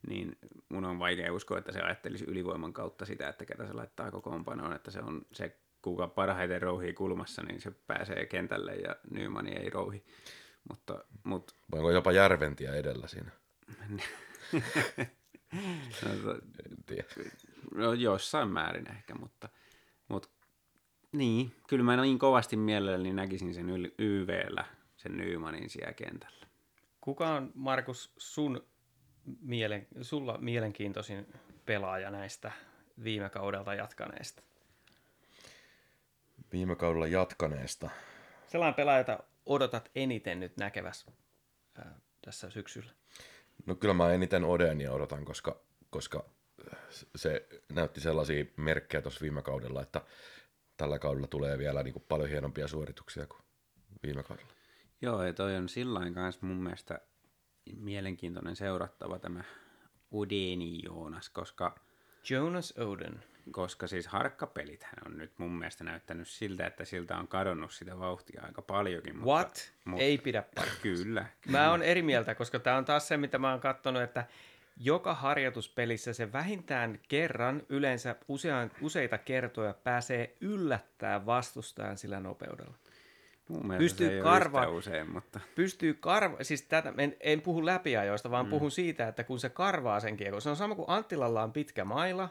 [0.08, 0.38] niin
[0.68, 4.72] mun on vaikea uskoa, että se ajattelisi ylivoiman kautta sitä, että ketä se laittaa kokoonpanoon,
[4.72, 9.70] että se on se, kuka parhaiten rouhii kulmassa, niin se pääsee kentälle ja Nymani ei
[9.70, 10.04] rouhi.
[10.68, 11.04] Mutta,
[11.72, 13.30] Vai onko jopa Järventiä edellä siinä?
[16.02, 17.04] no, En tiedä.
[17.74, 19.48] no, jossain määrin ehkä, mutta
[21.12, 23.66] niin, kyllä mä niin kovasti mielelläni näkisin sen
[23.98, 24.64] YVllä,
[24.96, 26.46] sen Nymanin siellä kentällä.
[27.00, 28.66] Kuka on, Markus, sun
[29.40, 31.26] mielen, sulla mielenkiintoisin
[31.66, 32.52] pelaaja näistä
[33.04, 34.42] viime kaudelta jatkaneista?
[36.52, 37.90] Viime kaudella jatkaneesta.
[38.46, 41.06] Sellainen pelaaja, jota odotat eniten nyt näkeväs
[41.78, 42.90] ää, tässä syksyllä.
[43.66, 45.60] No kyllä mä eniten Odenia odotan, koska,
[45.90, 46.24] koska
[47.16, 50.00] se näytti sellaisia merkkejä tuossa viime kaudella, että
[50.82, 53.40] tällä kaudella tulee vielä niin kuin paljon hienompia suorituksia kuin
[54.02, 54.50] viime kaudella.
[55.02, 57.00] Joo, ja toi on sillain kanssa mun mielestä
[57.76, 59.44] mielenkiintoinen seurattava tämä
[60.12, 61.74] Udeni Joonas, koska,
[62.30, 63.24] Jonas Oden.
[63.52, 68.42] koska siis harkkapelithän on nyt mun mielestä näyttänyt siltä, että siltä on kadonnut sitä vauhtia
[68.44, 69.16] aika paljonkin.
[69.16, 69.72] Mutta, What?
[69.84, 70.76] Mutta, Ei pidä paikkaa.
[70.82, 71.26] Kyllä.
[71.48, 74.26] Mä oon eri mieltä, koska tämä on taas se, mitä mä oon katsonut, että
[74.84, 82.74] joka harjoituspelissä se vähintään kerran, yleensä usean, useita kertoja pääsee yllättää vastustajan sillä nopeudella.
[83.48, 88.30] Mun pystyy se ei karva- usein, mutta Pystyy karva, siis tätä, en, en puhu läpiajoista,
[88.30, 88.50] vaan mm.
[88.50, 91.84] puhun siitä, että kun se karvaa sen kiekon, se on sama kuin Anttilalla on pitkä
[91.84, 92.28] maila,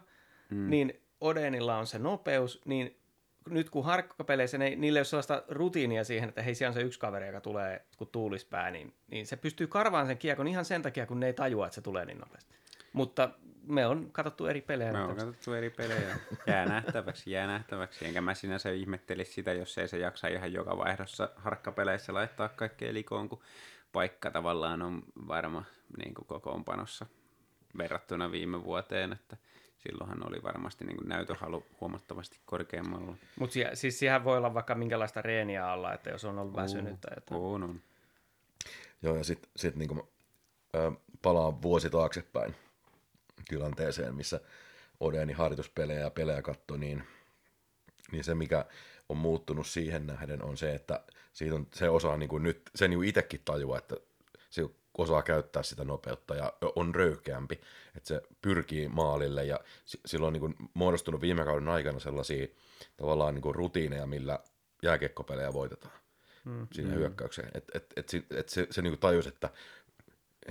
[0.49, 0.69] mm.
[0.69, 3.00] niin Odenilla on se nopeus, niin
[3.49, 6.81] nyt kun harkkapeleissä ne, niillä ei ole sellaista rutiinia siihen, että hei, siellä on se
[6.81, 10.81] yksi kaveri, joka tulee, kun tuulispää, niin, niin se pystyy karvaan sen kiekon ihan sen
[10.81, 12.55] takia, kun ne ei tajua, että se tulee niin nopeasti.
[12.93, 13.29] Mutta
[13.63, 14.91] me on katsottu eri pelejä.
[14.91, 16.17] Me on katsottu eri pelejä.
[16.47, 18.05] Jää nähtäväksi, jää nähtäväksi.
[18.05, 22.93] Enkä mä sinänsä ihmettelisi sitä, jos ei se jaksa ihan joka vaihdossa harkkapeleissä laittaa kaikkea
[22.93, 23.41] likoon, kun
[23.91, 25.63] paikka tavallaan on varma
[25.97, 27.05] niin kuin kokoonpanossa
[27.77, 29.37] verrattuna viime vuoteen, että
[29.81, 33.15] silloinhan oli varmasti niin näytöhalu huomattavasti korkeammalla.
[33.39, 37.01] Mutta sie, siis siihen voi olla vaikka minkälaista reeniä alla, että jos on ollut väsynyt
[37.01, 37.41] tai jotain.
[37.41, 37.81] On, on.
[39.01, 40.09] Joo, ja sitten sit niinku,
[40.75, 42.55] ö, palaan vuosi taaksepäin
[43.47, 44.39] tilanteeseen, missä
[44.99, 47.03] Odeni harjoituspelejä ja pelejä katsoi, niin,
[48.11, 48.65] niin se mikä
[49.09, 51.03] on muuttunut siihen nähden on se, että
[51.33, 53.95] siitä on, se osaa niin kuin nyt, sen niin itsekin tajua, että
[54.49, 54.61] se
[54.97, 57.61] osaa käyttää sitä nopeutta ja on röyhkeämpi,
[57.97, 59.59] että se pyrkii maalille ja
[60.05, 62.47] sillä on niin kuin muodostunut viime kauden aikana sellaisia
[62.97, 64.39] tavallaan niin kuin rutiineja, millä
[64.83, 65.99] jääkekkopelejä voitetaan
[66.45, 66.67] mm.
[66.71, 66.95] siinä mm.
[66.95, 67.51] hyökkäykseen.
[67.53, 69.49] Et, et, et, et, et se, se niin kuin tajus, että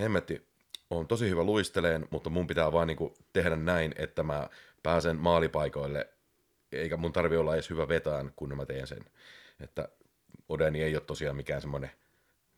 [0.01, 0.51] hemmetti,
[0.91, 4.49] on tosi hyvä luisteleen, mutta mun pitää vaan niinku tehdä näin, että mä
[4.83, 6.09] pääsen maalipaikoille,
[6.73, 9.05] eikä mun tarvi olla edes hyvä vetään, kun mä teen sen.
[9.61, 9.89] Että
[10.49, 11.91] Odeni ei ole tosiaan mikään semmoinen,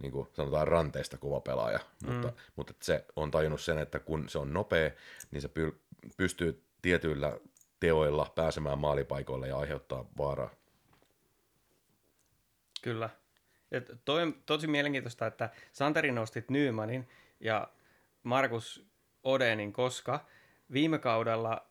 [0.02, 2.12] niin kuin sanotaan ranteista kova pelaaja, mm.
[2.12, 4.90] mutta, mutta se on tajunnut sen, että kun se on nopea,
[5.30, 5.76] niin se py-
[6.16, 7.38] pystyy tietyillä
[7.80, 10.50] teoilla pääsemään maalipaikoille ja aiheuttaa vaaraa.
[12.82, 13.10] Kyllä.
[13.72, 17.08] Et toi on tosi mielenkiintoista, että Santeri nostit Nymanin
[17.40, 17.68] ja
[18.22, 18.86] Markus
[19.22, 20.26] Odenin, koska
[20.72, 21.66] viime kaudella,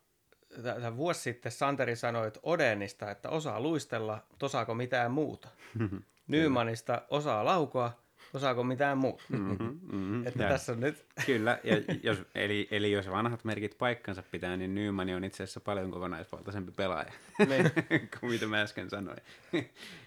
[0.63, 5.47] tämä vuosi sitten Santeri sanoi, että Odenista, että osaa luistella, mutta osaako mitään muuta.
[6.27, 8.01] Nymanista osaa laukoa,
[8.33, 9.23] osaako mitään muuta.
[9.29, 10.49] Mm-hmm, mm-hmm, että ja.
[10.49, 11.05] tässä on nyt...
[11.25, 15.59] Kyllä, ja jos, eli, eli jos vanhat merkit paikkansa pitää, niin Nyman on itse asiassa
[15.59, 17.11] paljon kokonaisvaltaisempi pelaaja
[17.49, 17.71] niin.
[18.19, 19.17] kuin mitä mä äsken sanoin.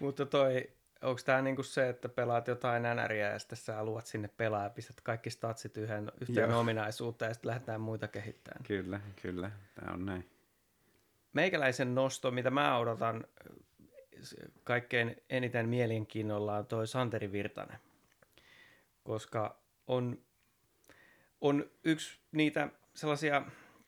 [0.00, 0.70] mutta toi
[1.02, 4.70] onko tämä niinku se, että pelaat jotain nänäriä ja sitten sä luot sinne pelaa ja
[4.70, 6.60] pistät kaikki statsit yhden, yhteen Joo.
[6.60, 8.64] ominaisuuteen ja sitten lähdetään muita kehittämään.
[8.64, 9.50] Kyllä, kyllä.
[9.74, 10.28] Tämä on näin.
[11.32, 13.24] Meikäläisen nosto, mitä mä odotan
[14.64, 17.78] kaikkein eniten mielenkiinnolla on toi Santeri Virtanen.
[19.04, 20.18] Koska on,
[21.40, 23.42] on yksi niitä sellaisia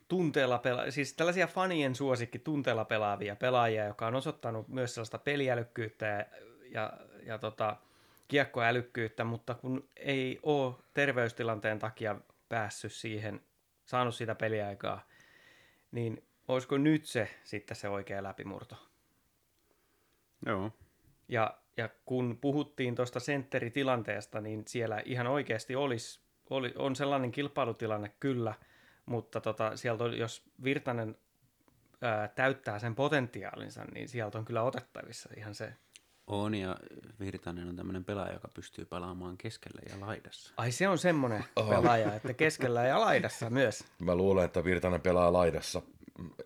[0.08, 6.06] tunteella pela- siis tällaisia fanien suosikki tunteella pelaavia pelaajia, joka on osoittanut myös sellaista peliälykkyyttä
[6.06, 6.24] ja
[6.70, 6.92] ja,
[7.22, 7.76] ja tota,
[8.28, 12.16] kiekkoälykkyyttä, mutta kun ei ole terveystilanteen takia
[12.48, 13.40] päässyt siihen,
[13.84, 15.06] saanut sitä peliaikaa,
[15.92, 18.76] niin olisiko nyt se sitten se oikea läpimurto?
[20.46, 20.72] Joo.
[21.28, 26.20] Ja, ja kun puhuttiin tuosta sentteritilanteesta, niin siellä ihan oikeasti olisi,
[26.50, 28.54] oli, on sellainen kilpailutilanne kyllä,
[29.06, 31.16] mutta tota, sieltä on, jos Virtanen
[32.02, 35.72] ää, täyttää sen potentiaalinsa, niin sieltä on kyllä otettavissa ihan se
[36.26, 36.76] on ja
[37.20, 40.54] Virtanen on tämmöinen pelaaja, joka pystyy pelaamaan keskellä ja laidassa.
[40.56, 41.70] Ai se on semmoinen Oho.
[41.70, 43.84] pelaaja, että keskellä ja laidassa myös.
[43.98, 45.82] Mä luulen, että Virtanen pelaa laidassa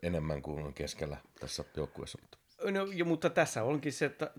[0.03, 2.19] enemmän kuin keskellä tässä joukkueessa.
[2.23, 2.39] Mutta...
[2.71, 4.31] No, jo, mutta tässä onkin se, että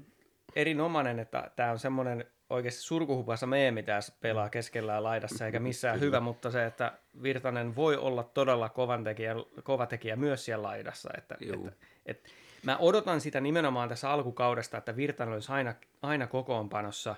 [0.55, 5.99] erinomainen, että tämä on semmoinen oikeasti surkuhupassa meemi tässä pelaa keskellä ja laidassa, eikä missään
[5.99, 11.09] hyvä, mutta se, että Virtanen voi olla todella kovan tekijä, kova tekijä myös siellä laidassa.
[11.17, 11.71] Että, että,
[12.05, 12.29] että,
[12.63, 17.15] Mä odotan sitä nimenomaan tässä alkukaudesta, että Virtanen olisi aina, aina kokoonpanossa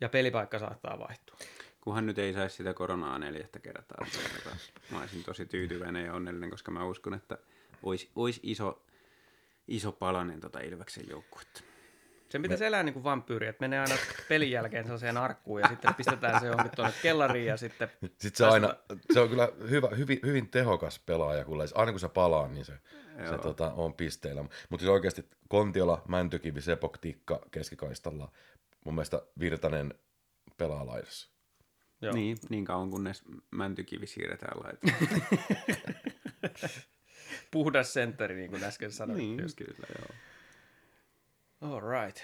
[0.00, 1.36] ja pelipaikka saattaa vaihtua.
[1.80, 4.06] Kunhan nyt ei saisi sitä koronaa neljättä kertaa.
[4.90, 7.38] Mä olisin tosi tyytyväinen ja onnellinen, koska mä uskon, että
[7.82, 8.82] olisi, olisi iso,
[9.68, 11.60] iso palanen tota Ilveksen joukkuetta.
[12.28, 12.66] Sen pitäisi Me...
[12.66, 13.94] elää niin kuin vampyyri, että menee aina
[14.28, 17.88] pelin jälkeen sellaiseen arkkuun ja sitten pistetään se johonkin tuonne kellariin ja sitten...
[18.02, 18.74] Sitten se, aina,
[19.12, 22.78] se on kyllä hyvä, hyvin, hyvin tehokas pelaaja, kun aina kun se palaa, niin se,
[23.30, 24.42] se tota, on pisteillä.
[24.42, 28.32] Mutta siis oikeasti Kontiola, Mäntykivi, Sepok, Tikka keskikaistalla,
[28.84, 29.94] mun mielestä Virtanen
[30.56, 31.30] pelaa laidassa.
[32.02, 32.14] Joo.
[32.14, 34.96] Niin, niin kauan kunnes Mäntykivi siirretään laitaan.
[37.50, 39.18] Puhdas sentteri, niin kuin äsken sanoin.
[39.18, 39.56] Niin, just.
[39.56, 40.08] kyllä, joo.
[41.60, 42.22] All right.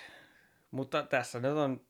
[0.70, 1.80] Mutta tässä nyt on,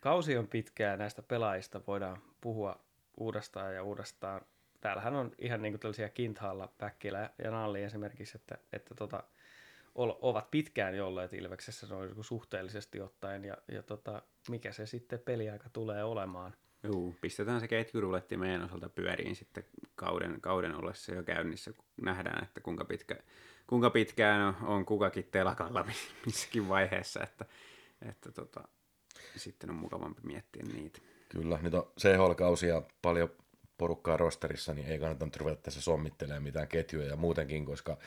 [0.00, 2.80] kausi on pitkää näistä pelaajista, voidaan puhua
[3.16, 4.40] uudestaan ja uudestaan.
[4.80, 9.22] Täällähän on ihan niin kuin tällaisia Kinthalla, Päkkilä ja Nalli esimerkiksi, että, että tota,
[9.94, 16.04] ovat pitkään jolleet Ilveksessä noin suhteellisesti ottaen ja, ja tota, mikä se sitten peliaika tulee
[16.04, 16.54] olemaan.
[16.82, 19.64] Joo, pistetään se ketjuruletti meidän osalta pyöriin sitten
[19.94, 23.16] kauden, kauden ollessa jo käynnissä, kun nähdään, että kuinka pitkä
[23.70, 25.86] kuinka pitkään on kukakin telakalla
[26.26, 27.44] missäkin vaiheessa, että,
[28.08, 28.68] että tota,
[29.36, 30.98] sitten on mukavampi miettiä niitä.
[31.28, 33.30] Kyllä, nyt on CHL-kausia paljon
[33.78, 37.98] porukkaa rosterissa, niin ei kannata nyt ruveta tässä sommittelemaan mitään ketjuja ja muutenkin, koska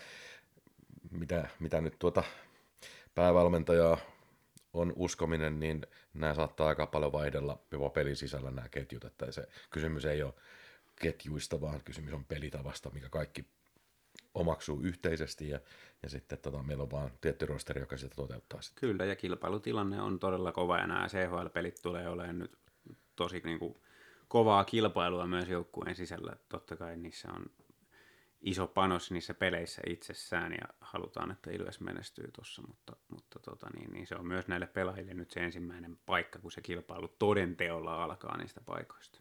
[1.11, 2.23] mitä, mitä nyt tuota
[3.15, 3.97] päävalmentajaa
[4.73, 9.47] on uskominen, niin nämä saattaa aika paljon vaihdella jopa pelin sisällä nämä ketjut, että se
[9.69, 10.33] kysymys ei ole
[10.95, 13.45] ketjuista, vaan kysymys on pelitavasta, mikä kaikki
[14.33, 15.59] omaksuu yhteisesti ja,
[16.03, 18.61] ja sitten tota, meillä on vaan tietty rosteri, joka sitä toteuttaa.
[18.61, 18.89] Sitten.
[18.89, 22.57] Kyllä, ja kilpailutilanne on todella kova ja nämä CHL-pelit tulee olemaan nyt
[23.15, 23.75] tosi niin kuin,
[24.27, 26.35] kovaa kilpailua myös joukkueen sisällä.
[26.49, 27.45] Totta kai niissä on
[28.43, 33.93] iso panos niissä peleissä itsessään ja halutaan, että Ilves menestyy tuossa, mutta, mutta tota, niin,
[33.93, 38.37] niin se on myös näille pelaajille nyt se ensimmäinen paikka, kun se kilpailu todenteolla alkaa
[38.37, 39.19] niistä paikoista.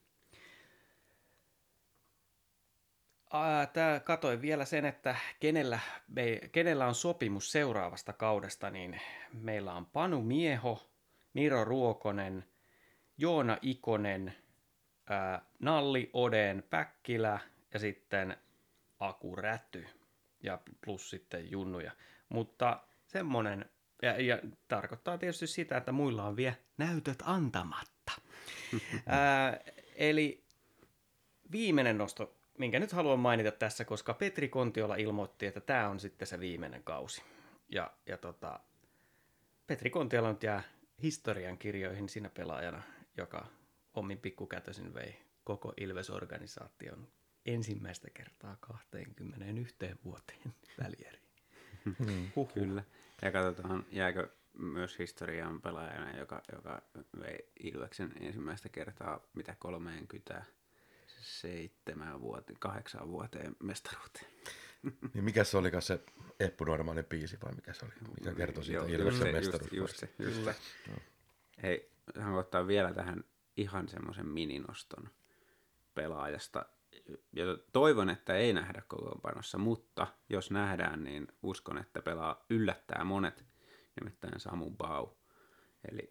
[3.72, 9.00] Tämä katoin vielä sen, että kenellä, me, kenellä on sopimus seuraavasta kaudesta, niin
[9.32, 10.90] meillä on Panu Mieho,
[11.34, 12.44] Miro Ruokonen,
[13.18, 14.34] Joona Ikonen,
[15.06, 17.38] ää, Nalli Oden Päkkilä
[17.74, 18.36] ja sitten
[19.08, 19.86] Aku Räty
[20.42, 21.92] ja plus sitten junnuja.
[22.28, 23.70] Mutta semmoinen,
[24.02, 24.38] ja, ja
[24.68, 28.12] tarkoittaa tietysti sitä, että muilla on vielä näytöt antamatta.
[29.06, 29.60] ää,
[29.96, 30.44] eli
[31.52, 36.28] viimeinen nosto minkä nyt haluan mainita tässä, koska Petri Kontiola ilmoitti, että tämä on sitten
[36.28, 37.22] se viimeinen kausi.
[37.68, 38.60] Ja, ja tota,
[39.66, 40.62] Petri Kontiola nyt jää
[41.02, 42.82] historian kirjoihin siinä pelaajana,
[43.16, 43.46] joka
[43.94, 47.08] omin pikkukätösin vei koko Ilves-organisaation
[47.46, 51.22] ensimmäistä kertaa 21 vuoteen välieriin.
[52.36, 52.52] Huh.
[52.54, 52.84] Kyllä.
[53.22, 54.28] Ja katsotaan, jääkö
[54.58, 56.82] myös historiaan pelaajana, joka, joka
[57.20, 60.44] vei Ilveksen ensimmäistä kertaa mitä 30
[61.20, 64.26] seitsemän vuoteen, kahdeksan vuoteen mestaruuteen.
[65.14, 66.00] Niin mikä se oli se
[66.40, 67.92] Eppu Normaalin biisi vai mikä se oli?
[68.20, 69.76] Mikä kertoi siitä Ilveksen mestaruudesta?
[69.76, 70.54] Just se, just se.
[70.90, 70.96] No.
[71.62, 73.24] Hei, hän ottaa vielä tähän
[73.56, 75.10] ihan semmoisen mininoston
[75.94, 76.66] pelaajasta.
[77.32, 83.44] Ja toivon, että ei nähdä kokoonpanossa, mutta jos nähdään, niin uskon, että pelaa yllättää monet,
[84.00, 85.08] nimittäin Samu Bau.
[85.92, 86.10] Eli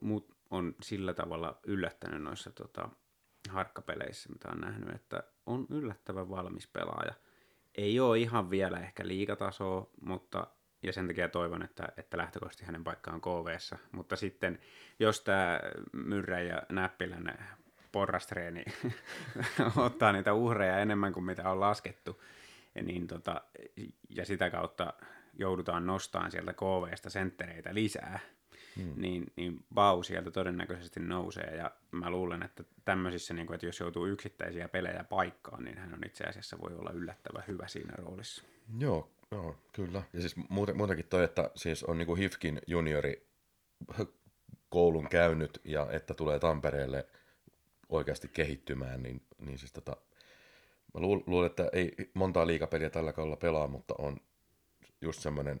[0.00, 2.88] mut on sillä tavalla yllättänyt noissa tota,
[3.48, 7.14] harkkapeleissä, mitä on nähnyt, että on yllättävän valmis pelaaja.
[7.74, 10.46] Ei ole ihan vielä ehkä liikatasoa, mutta
[10.82, 13.56] ja sen takia toivon, että, että lähtökohtaisesti hänen paikkaan kv
[13.92, 14.58] Mutta sitten,
[14.98, 15.60] jos tämä
[15.92, 17.58] Myrrä ja Näppilän
[17.92, 18.64] porrastreeni
[19.76, 22.22] ottaa niitä uhreja enemmän kuin mitä on laskettu,
[22.82, 23.40] niin tota,
[24.08, 24.92] ja sitä kautta
[25.34, 28.18] joudutaan nostamaan sieltä KVstä senttereitä lisää,
[28.76, 28.92] hmm.
[28.96, 31.56] niin, niin Bau sieltä todennäköisesti nousee.
[31.56, 35.94] Ja mä luulen, että tämmöisissä, niin kuin, että jos joutuu yksittäisiä pelejä paikkaan, niin hän
[35.94, 38.44] on itse asiassa voi olla yllättävän hyvä siinä roolissa.
[38.78, 40.02] Joo, joo kyllä.
[40.12, 43.26] Ja siis muuten, muutenkin toi, että siis on niin Hifkin juniori
[44.68, 47.06] koulun käynyt ja että tulee Tampereelle
[47.90, 49.96] oikeasti kehittymään, niin, niin siis tota,
[50.94, 54.16] mä luulen, että ei montaa liikapeliä tällä kaudella pelaa, mutta on
[55.00, 55.60] just semmoinen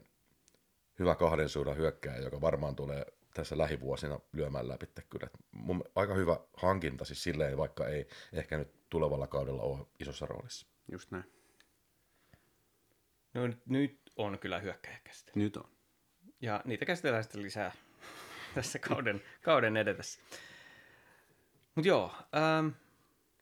[0.98, 4.86] hyvä kahden suunnan hyökkääjä, joka varmaan tulee tässä lähivuosina lyömään läpi.
[5.10, 5.28] Kyllä.
[5.50, 10.66] Mun, aika hyvä hankinta siis silleen, vaikka ei ehkä nyt tulevalla kaudella ole isossa roolissa.
[10.92, 11.24] Just näin.
[13.34, 15.32] No nyt on kyllä hyökkäjäkästä.
[15.34, 15.70] Nyt on.
[16.40, 17.72] Ja niitä käsitellään sitten lisää
[18.54, 20.20] tässä kauden, kauden edetessä.
[21.74, 22.68] Mutta joo, ähm,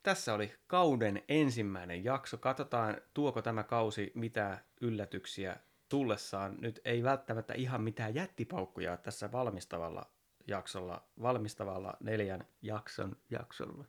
[0.03, 2.39] tässä oli kauden ensimmäinen jakso.
[2.39, 5.57] Katsotaan, tuoko tämä kausi mitä yllätyksiä
[5.89, 10.11] tullessaan nyt ei välttämättä ihan mitään jättipaukkuja tässä valmistavalla
[10.47, 13.85] jaksolla, valmistavalla neljän jakson jaksolla.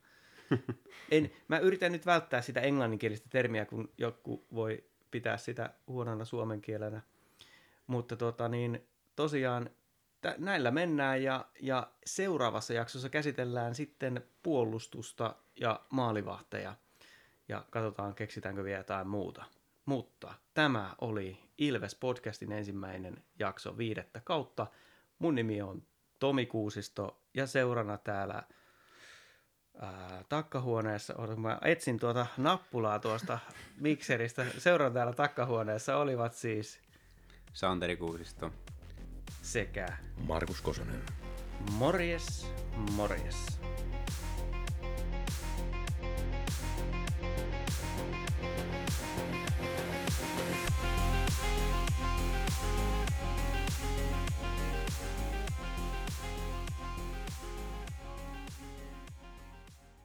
[1.12, 6.62] en, mä yritän nyt välttää sitä englanninkielistä termiä, kun joku voi pitää sitä huonona suomen
[6.62, 7.02] kielenä.
[7.88, 9.70] Mutta tota niin, tosiaan
[10.38, 16.76] näillä mennään ja, ja seuraavassa jaksossa käsitellään sitten puolustusta ja maalivahteja.
[17.48, 19.46] Ja katsotaan, keksitäänkö vielä jotain muuta.
[19.86, 24.68] Mutta tämä oli Ilves podcastin ensimmäinen jakso viidettä kautta.
[25.20, 25.84] Mun nimi on
[26.20, 28.44] Tomi Kuusisto ja seurana täällä
[29.82, 33.40] ää, takkahuoneessa, mä etsin tuota nappulaa tuosta
[33.78, 34.46] mikseristä.
[34.58, 36.80] Seurana täällä takkahuoneessa olivat siis
[37.54, 38.52] Santeri Kuusisto
[39.50, 39.88] sekä
[40.28, 41.02] Markus Kosonen.
[41.72, 42.48] Morjes,
[42.92, 43.59] morjes.